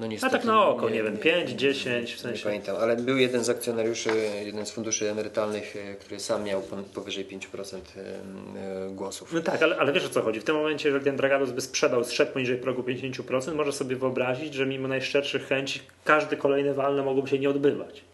no 0.00 0.06
niestety. 0.06 0.36
A 0.36 0.38
tak 0.38 0.46
na 0.46 0.66
oko, 0.66 0.88
nie, 0.88 0.94
nie 0.94 1.02
wiem, 1.02 1.16
5, 1.16 1.50
10 1.50 2.14
w 2.14 2.20
sensie. 2.20 2.38
Nie 2.38 2.44
pamiętam, 2.44 2.76
ale 2.76 2.96
był 2.96 3.16
jeden 3.16 3.44
z 3.44 3.48
akcjonariuszy, 3.48 4.10
jeden 4.44 4.66
z 4.66 4.70
funduszy 4.70 5.10
emerytalnych, 5.10 5.76
e, 5.76 5.94
który 5.94 6.20
sam 6.20 6.44
miał 6.44 6.62
powyżej 6.94 7.26
5% 7.26 7.76
e, 7.96 8.90
głosów. 8.90 9.32
No 9.32 9.40
tak, 9.40 9.62
ale, 9.62 9.76
ale 9.76 9.92
wiesz 9.92 10.06
o 10.06 10.08
co 10.08 10.22
chodzi. 10.22 10.40
W 10.40 10.44
tym 10.44 10.56
momencie, 10.56 10.88
jeżeli 10.88 11.04
ten 11.04 11.16
Dragados 11.16 11.50
by 11.50 11.60
sprzedał, 11.60 12.04
zszedł 12.04 12.32
poniżej 12.32 12.56
progu 12.56 12.82
50%, 12.82 13.54
może 13.54 13.72
sobie 13.72 13.96
wyobrazić, 13.96 14.54
że 14.54 14.66
mimo 14.66 14.88
najszczerszych 14.88 15.46
chęci 15.46 15.80
każdy 16.04 16.36
kolejny 16.36 16.74
walne 16.74 17.02
mogłoby 17.02 17.28
się 17.28 17.38
nie 17.38 17.50
odbywać. 17.50 18.04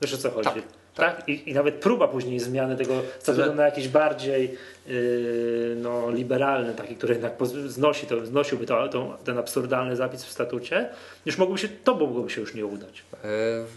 Wiesz 0.00 0.14
o 0.14 0.18
co 0.18 0.30
chodzi? 0.30 0.48
Tak. 0.48 0.80
Tak? 0.94 1.28
I, 1.28 1.50
I, 1.50 1.54
nawet 1.54 1.74
próba 1.74 2.08
później 2.08 2.40
zmiany 2.40 2.76
tego 2.76 3.02
statutu 3.18 3.54
na 3.54 3.64
jakiś 3.64 3.88
bardziej 3.88 4.56
yy, 4.86 5.76
no, 5.76 6.10
liberalny, 6.10 6.74
taki, 6.74 6.96
który 6.96 7.12
jednak 7.14 7.32
znosi 7.66 8.06
to, 8.06 8.26
znosiłby 8.26 8.66
to, 8.66 8.88
to, 8.88 9.18
ten 9.24 9.38
absurdalny 9.38 9.96
zapis 9.96 10.24
w 10.24 10.30
statucie, 10.30 10.88
już 11.26 11.38
mogłoby 11.38 11.60
się, 11.60 11.68
to 11.68 11.94
mogłoby 11.94 12.30
się 12.30 12.40
już 12.40 12.54
nie 12.54 12.66
udać. 12.66 13.02
E, 13.24 13.28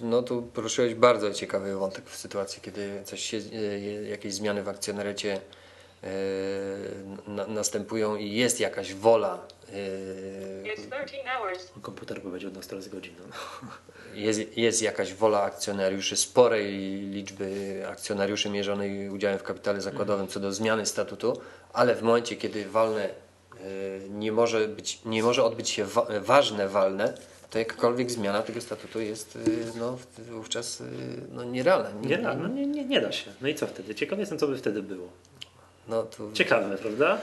no 0.01 0.23
tu 0.23 0.41
poruszyłeś 0.41 0.95
bardzo 0.95 1.33
ciekawy 1.33 1.75
wątek 1.75 2.09
w 2.09 2.15
sytuacji, 2.15 2.61
kiedy 2.61 3.01
coś 3.03 3.19
się, 3.19 3.37
e, 3.37 3.79
jakieś 4.03 4.33
zmiany 4.33 4.63
w 4.63 4.69
akcjonariacie 4.69 5.39
na, 7.27 7.47
następują 7.47 8.15
i 8.15 8.31
jest 8.31 8.59
jakaś 8.59 8.93
wola. 8.93 9.47
Komputer 11.81 12.21
powiedział 12.21 12.51
na 12.51 12.61
100 12.61 12.75
godzin. 12.91 13.13
No 13.19 13.35
jest, 14.13 14.57
jest 14.57 14.81
jakaś 14.81 15.13
wola 15.13 15.41
akcjonariuszy, 15.41 16.15
sporej 16.15 16.73
liczby 17.01 17.83
akcjonariuszy 17.87 18.49
mierzonej 18.49 19.09
udziałem 19.09 19.39
w 19.39 19.43
kapitale 19.43 19.81
zakładowym 19.81 20.27
co 20.27 20.39
do 20.39 20.53
zmiany 20.53 20.85
statutu, 20.85 21.41
ale 21.73 21.95
w 21.95 22.01
momencie, 22.01 22.35
kiedy 22.35 22.65
walne 22.65 23.03
e, 23.03 23.09
nie 24.09 24.31
może, 24.31 24.67
być, 24.67 24.99
nie 25.05 25.23
może 25.23 25.43
odbyć 25.43 25.69
się 25.69 25.85
wa 25.85 26.07
ważne 26.21 26.67
walne, 26.67 27.13
to 27.49 27.59
jakakolwiek 27.59 28.11
zmiana 28.11 28.41
tego 28.41 28.61
statutu 28.61 29.01
jest 29.01 29.35
e, 29.35 29.79
no, 29.79 29.97
wówczas 30.31 30.81
e, 30.81 30.85
no, 31.31 31.43
nierealna. 31.43 31.89
Nie, 32.01 32.17
nie, 32.17 32.17
no, 32.17 32.47
nie, 32.47 32.67
nie, 32.67 32.85
nie 32.85 33.01
da 33.01 33.11
się. 33.11 33.31
No 33.41 33.47
i 33.47 33.55
co 33.55 33.67
wtedy? 33.67 33.95
Ciekaw 33.95 34.19
jestem, 34.19 34.37
co 34.37 34.47
by 34.47 34.57
wtedy 34.57 34.83
było. 34.83 35.07
No, 35.87 36.03
to, 36.03 36.31
Ciekawe, 36.33 36.77
prawda? 36.77 37.21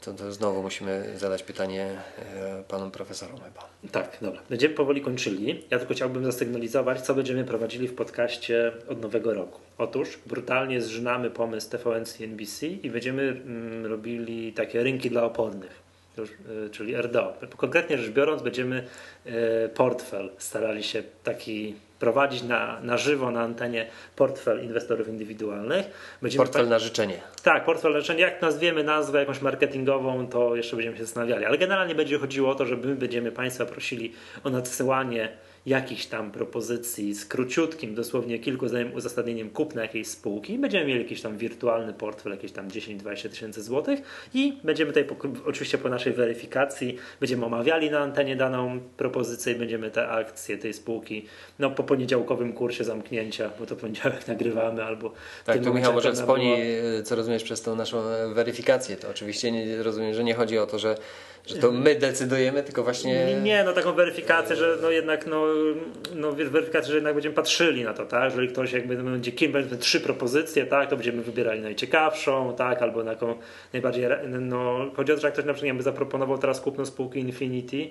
To, 0.00 0.12
to, 0.12 0.32
znowu 0.32 0.62
musimy 0.62 1.18
zadać 1.18 1.42
pytanie 1.42 2.00
e, 2.18 2.62
panom 2.68 2.90
profesorom 2.90 3.40
chyba. 3.40 3.68
Tak, 3.92 4.18
dobra. 4.22 4.40
Będziemy 4.50 4.74
powoli 4.74 5.00
kończyli. 5.00 5.64
Ja 5.70 5.78
tylko 5.78 5.94
chciałbym 5.94 6.24
zasygnalizować, 6.24 7.00
co 7.00 7.14
będziemy 7.14 7.44
prowadzili 7.44 7.88
w 7.88 7.94
podcaście 7.94 8.72
od 8.88 9.02
nowego 9.02 9.34
roku. 9.34 9.60
Otóż 9.78 10.18
brutalnie 10.26 10.82
zżynamy 10.82 11.30
pomysł 11.30 11.70
TVN 11.70 12.04
NBC 12.20 12.66
i 12.66 12.90
będziemy 12.90 13.22
mm, 13.22 13.86
robili 13.86 14.52
takie 14.52 14.82
rynki 14.82 15.10
dla 15.10 15.24
opornych. 15.24 15.88
Y, 16.18 16.70
czyli 16.70 16.96
RDO. 16.96 17.34
Konkretnie 17.56 17.98
rzecz 17.98 18.10
biorąc, 18.10 18.42
będziemy 18.42 18.86
y, 19.26 19.68
portfel 19.68 20.30
starali 20.38 20.82
się 20.82 21.02
taki 21.24 21.74
prowadzić 21.98 22.42
na, 22.42 22.80
na 22.80 22.96
żywo 22.96 23.30
na 23.30 23.40
antenie 23.40 23.86
portfel 24.16 24.64
inwestorów 24.64 25.08
indywidualnych. 25.08 25.86
Będziemy 26.22 26.44
portfel 26.44 26.68
na 26.68 26.78
życzenie. 26.78 27.20
Tak, 27.42 27.64
portfel 27.64 27.92
na 27.92 28.00
życzenie. 28.00 28.20
Jak 28.20 28.42
nazwiemy 28.42 28.84
nazwę 28.84 29.18
jakąś 29.18 29.40
marketingową, 29.40 30.28
to 30.28 30.56
jeszcze 30.56 30.76
będziemy 30.76 30.96
się 30.96 31.04
zastanawiali. 31.04 31.44
Ale 31.44 31.58
generalnie 31.58 31.94
będzie 31.94 32.18
chodziło 32.18 32.50
o 32.50 32.54
to, 32.54 32.66
że 32.66 32.76
my 32.76 32.94
będziemy 32.94 33.32
Państwa 33.32 33.66
prosili 33.66 34.12
o 34.44 34.50
nadsyłanie 34.50 35.28
jakichś 35.66 36.06
tam 36.06 36.30
propozycji 36.30 37.14
z 37.14 37.26
króciutkim, 37.26 37.94
dosłownie 37.94 38.38
kilku 38.38 38.68
zdaniem 38.68 38.94
uzasadnieniem 38.94 39.50
kupna 39.50 39.82
jakiejś 39.82 40.08
spółki. 40.08 40.58
Będziemy 40.58 40.86
mieli 40.86 41.02
jakiś 41.02 41.22
tam 41.22 41.38
wirtualny 41.38 41.92
portfel, 41.92 42.32
jakieś 42.32 42.52
tam 42.52 42.68
10-20 42.68 43.28
tysięcy 43.28 43.62
złotych 43.62 44.00
i 44.34 44.58
będziemy 44.64 44.92
tutaj 44.92 45.04
po, 45.04 45.16
oczywiście 45.46 45.78
po 45.78 45.88
naszej 45.88 46.12
weryfikacji 46.12 46.96
będziemy 47.20 47.46
omawiali 47.46 47.90
na 47.90 47.98
antenie 47.98 48.36
daną 48.36 48.80
propozycję 48.96 49.52
i 49.52 49.56
będziemy 49.56 49.90
te 49.90 50.08
akcje 50.08 50.58
tej 50.58 50.74
spółki 50.74 51.24
no 51.58 51.70
po 51.70 51.82
poniedziałkowym 51.82 52.52
kursie 52.52 52.84
zamknięcia, 52.84 53.50
bo 53.58 53.66
to 53.66 53.76
poniedziałek 53.76 54.28
nagrywamy 54.28 54.84
albo 54.84 55.12
Tak, 55.44 55.64
tu 55.64 55.74
Michał 55.74 55.92
może 55.92 56.12
wspomni, 56.12 56.56
było... 56.56 57.02
co 57.02 57.16
rozumiesz 57.16 57.42
przez 57.42 57.62
tą 57.62 57.76
naszą 57.76 58.02
weryfikację. 58.34 58.96
To 58.96 59.10
oczywiście 59.10 59.52
nie, 59.52 59.82
rozumiem, 59.82 60.14
że 60.14 60.24
nie 60.24 60.34
chodzi 60.34 60.58
o 60.58 60.66
to, 60.66 60.78
że 60.78 60.96
że 61.48 61.56
to 61.56 61.72
my 61.72 61.94
decydujemy, 61.94 62.62
tylko 62.62 62.84
właśnie... 62.84 63.40
Nie, 63.40 63.64
no 63.64 63.72
taką 63.72 63.92
weryfikację, 63.92 64.56
że 64.56 64.78
no 64.82 64.90
jednak, 64.90 65.26
no, 65.26 65.44
no 66.14 66.32
weryfikację, 66.32 66.88
że 66.90 66.94
jednak 66.94 67.14
będziemy 67.14 67.34
patrzyli 67.34 67.84
na 67.84 67.94
to, 67.94 68.06
tak? 68.06 68.24
Jeżeli 68.24 68.48
ktoś 68.48 68.72
jakby 68.72 68.96
będzie 68.96 69.32
kim 69.32 69.52
będzie 69.52 69.76
trzy 69.76 70.00
propozycje, 70.00 70.66
tak? 70.66 70.90
To 70.90 70.96
będziemy 70.96 71.22
wybierali 71.22 71.60
najciekawszą, 71.60 72.54
tak? 72.56 72.82
Albo 72.82 73.04
taką 73.04 73.34
najbardziej, 73.72 74.04
no 74.40 74.90
chodzi 74.96 75.12
o 75.12 75.14
to, 75.14 75.20
że 75.20 75.26
jak 75.26 75.34
ktoś 75.34 75.44
na 75.44 75.54
przykład 75.54 75.82
zaproponował 75.82 76.38
teraz 76.38 76.60
kupno 76.60 76.86
spółki 76.86 77.20
Infinity, 77.20 77.90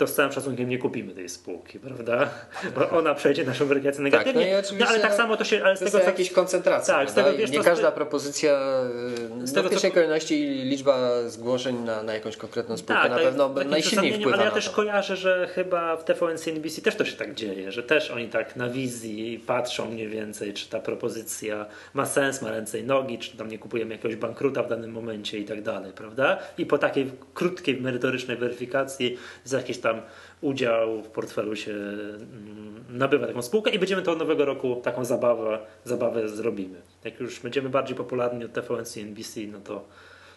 to 0.00 0.06
z 0.06 0.14
całym 0.14 0.32
szacunkiem 0.32 0.68
nie 0.68 0.78
kupimy 0.78 1.14
tej 1.14 1.28
spółki, 1.28 1.78
prawda? 1.78 2.30
Bo 2.74 2.90
ona 2.90 3.14
przejdzie 3.14 3.44
naszą 3.44 3.66
weryfikację 3.66 4.02
negatywnie. 4.02 4.56
Tak, 4.56 4.72
no, 4.72 4.78
no, 4.78 4.86
ale 4.86 5.00
tak 5.00 5.14
samo 5.14 5.36
to 5.36 5.44
się. 5.44 5.64
Ale 5.64 5.76
z 5.76 5.78
tego, 5.78 5.90
co... 5.90 5.98
jakiejś 5.98 6.32
koncentracja. 6.32 6.94
Tak, 6.94 7.10
z 7.10 7.14
tego, 7.14 7.32
wiesz, 7.32 7.50
nie 7.50 7.60
każda 7.60 7.92
propozycja. 7.92 8.60
Z 9.44 9.52
tego, 9.52 9.68
w 9.68 9.70
pierwszej 9.70 9.90
co... 9.90 9.94
kolejności 9.94 10.44
liczba 10.44 11.28
zgłoszeń 11.28 11.76
na, 11.76 12.02
na 12.02 12.14
jakąś 12.14 12.36
konkretną 12.36 12.76
spółkę 12.76 13.02
tak, 13.02 13.10
na 13.10 13.18
pewno 13.18 13.48
najsilniej 13.48 14.12
wpływa. 14.12 14.36
Ale 14.36 14.44
ja 14.44 14.50
też 14.50 14.68
to. 14.68 14.72
kojarzę, 14.72 15.16
że 15.16 15.48
chyba 15.54 15.96
w 15.96 16.04
TVN 16.04 16.38
CNBC 16.38 16.82
też 16.82 16.96
to 16.96 17.04
się 17.04 17.16
tak 17.16 17.34
dzieje, 17.34 17.72
że 17.72 17.82
też 17.82 18.10
oni 18.10 18.28
tak 18.28 18.56
na 18.56 18.68
wizji 18.68 19.44
patrzą 19.46 19.90
mniej 19.90 20.08
więcej, 20.08 20.54
czy 20.54 20.68
ta 20.68 20.80
propozycja 20.80 21.66
ma 21.94 22.06
sens, 22.06 22.42
ma 22.42 22.50
ręce 22.50 22.78
i 22.78 22.84
nogi, 22.84 23.18
czy 23.18 23.36
tam 23.36 23.48
nie 23.48 23.58
kupujemy 23.58 23.94
jakiegoś 23.94 24.16
bankruta 24.16 24.62
w 24.62 24.68
danym 24.68 24.92
momencie 24.92 25.38
i 25.38 25.44
tak 25.44 25.62
dalej, 25.62 25.92
prawda? 25.92 26.38
I 26.58 26.66
po 26.66 26.78
takiej 26.78 27.10
krótkiej, 27.34 27.80
merytorycznej 27.80 28.36
weryfikacji 28.36 29.18
z 29.44 29.52
jakiejś 29.52 29.78
tam 29.78 29.89
tam 29.92 30.02
udział 30.40 31.02
w 31.02 31.08
portfelu 31.08 31.56
się 31.56 31.72
mm, 31.72 32.84
nabywa 32.90 33.26
taką 33.26 33.42
spółkę 33.42 33.70
i 33.70 33.78
będziemy 33.78 34.02
to 34.02 34.12
od 34.12 34.18
nowego 34.18 34.44
roku 34.44 34.80
taką 34.84 35.04
zabawę, 35.04 35.58
zabawę 35.84 36.28
zrobimy. 36.28 36.80
Jak 37.04 37.20
już 37.20 37.40
będziemy 37.40 37.68
bardziej 37.68 37.96
popularni 37.96 38.44
od 38.44 38.52
TVN 38.52 38.84
CNBC, 38.84 39.40
no 39.52 39.58
to 39.60 39.84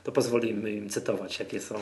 to 0.04 0.12
pozwolimy 0.12 0.72
im 0.72 0.90
cytować, 0.90 1.40
jakie 1.40 1.60
są, 1.60 1.76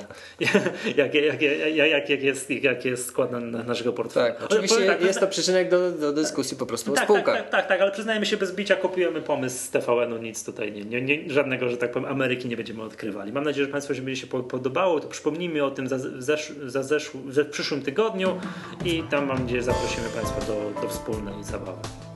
jakie, 0.98 1.26
jakie, 1.26 1.70
jak, 1.76 2.10
jak, 2.10 2.24
jest, 2.24 2.50
jak 2.50 2.86
jest 2.86 3.06
skład 3.06 3.32
na, 3.32 3.40
na 3.40 3.64
naszego 3.64 3.94
portfela. 3.94 4.32
Tak, 4.32 4.44
oczywiście 4.44 4.86
tak, 4.86 5.02
jest 5.02 5.20
to 5.20 5.28
przyczynek 5.28 5.70
do, 5.70 5.92
do 5.92 6.14
dyskusji 6.14 6.58
po 6.58 6.66
prostu 6.66 6.92
tak, 6.92 7.04
o 7.04 7.06
spółkach. 7.06 7.36
Tak, 7.36 7.36
tak, 7.36 7.52
tak, 7.52 7.68
tak, 7.68 7.82
ale 7.82 7.92
przyznajmy 7.92 8.26
się 8.26 8.38
bez 8.38 8.56
bicia, 8.56 8.76
kupujemy 8.76 9.22
pomysł 9.22 9.58
z 9.58 9.70
TVN-u, 9.70 10.18
nic 10.18 10.44
tutaj 10.44 10.72
nie, 10.72 10.84
nie, 10.84 11.02
nie, 11.02 11.34
żadnego, 11.34 11.70
że 11.70 11.78
tak 11.78 11.92
powiem, 11.92 12.10
Ameryki 12.10 12.48
nie 12.48 12.58
będziemy 12.58 12.84
odkrywali. 12.84 13.32
Mam 13.34 13.44
nadzieję, 13.44 13.66
że 13.66 13.72
Państwu 13.72 13.96
się 13.96 14.02
będzie 14.02 14.22
się 14.22 14.28
podobało, 14.28 15.00
to 15.00 15.08
przypomnijmy 15.08 15.64
o 15.64 15.72
tym 15.72 15.88
za, 15.88 15.98
zesz, 16.00 16.54
za 16.66 16.84
zesz, 16.84 17.12
w 17.14 17.50
przyszłym 17.50 17.82
tygodniu 17.82 18.40
i 18.86 19.04
tam 19.04 19.26
mam 19.26 19.40
nadzieję 19.40 19.64
zaprosimy 19.64 20.08
Państwa 20.16 20.42
do, 20.42 20.82
do 20.82 20.88
wspólnej 20.88 21.44
zabawy. 21.44 22.11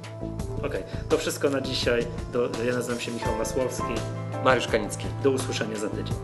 Ok, 0.66 0.74
to 1.10 1.18
wszystko 1.18 1.50
na 1.50 1.62
dzisiaj. 1.62 2.06
Do, 2.34 2.50
ja 2.66 2.74
nazywam 2.74 3.00
się 3.02 3.12
Michał 3.12 3.36
Masłowski. 3.38 3.94
Mariusz 4.44 4.68
Kanicki. 4.68 5.06
Do 5.24 5.32
usłyszenia 5.32 5.76
za 5.76 5.90
tydzień. 5.90 6.16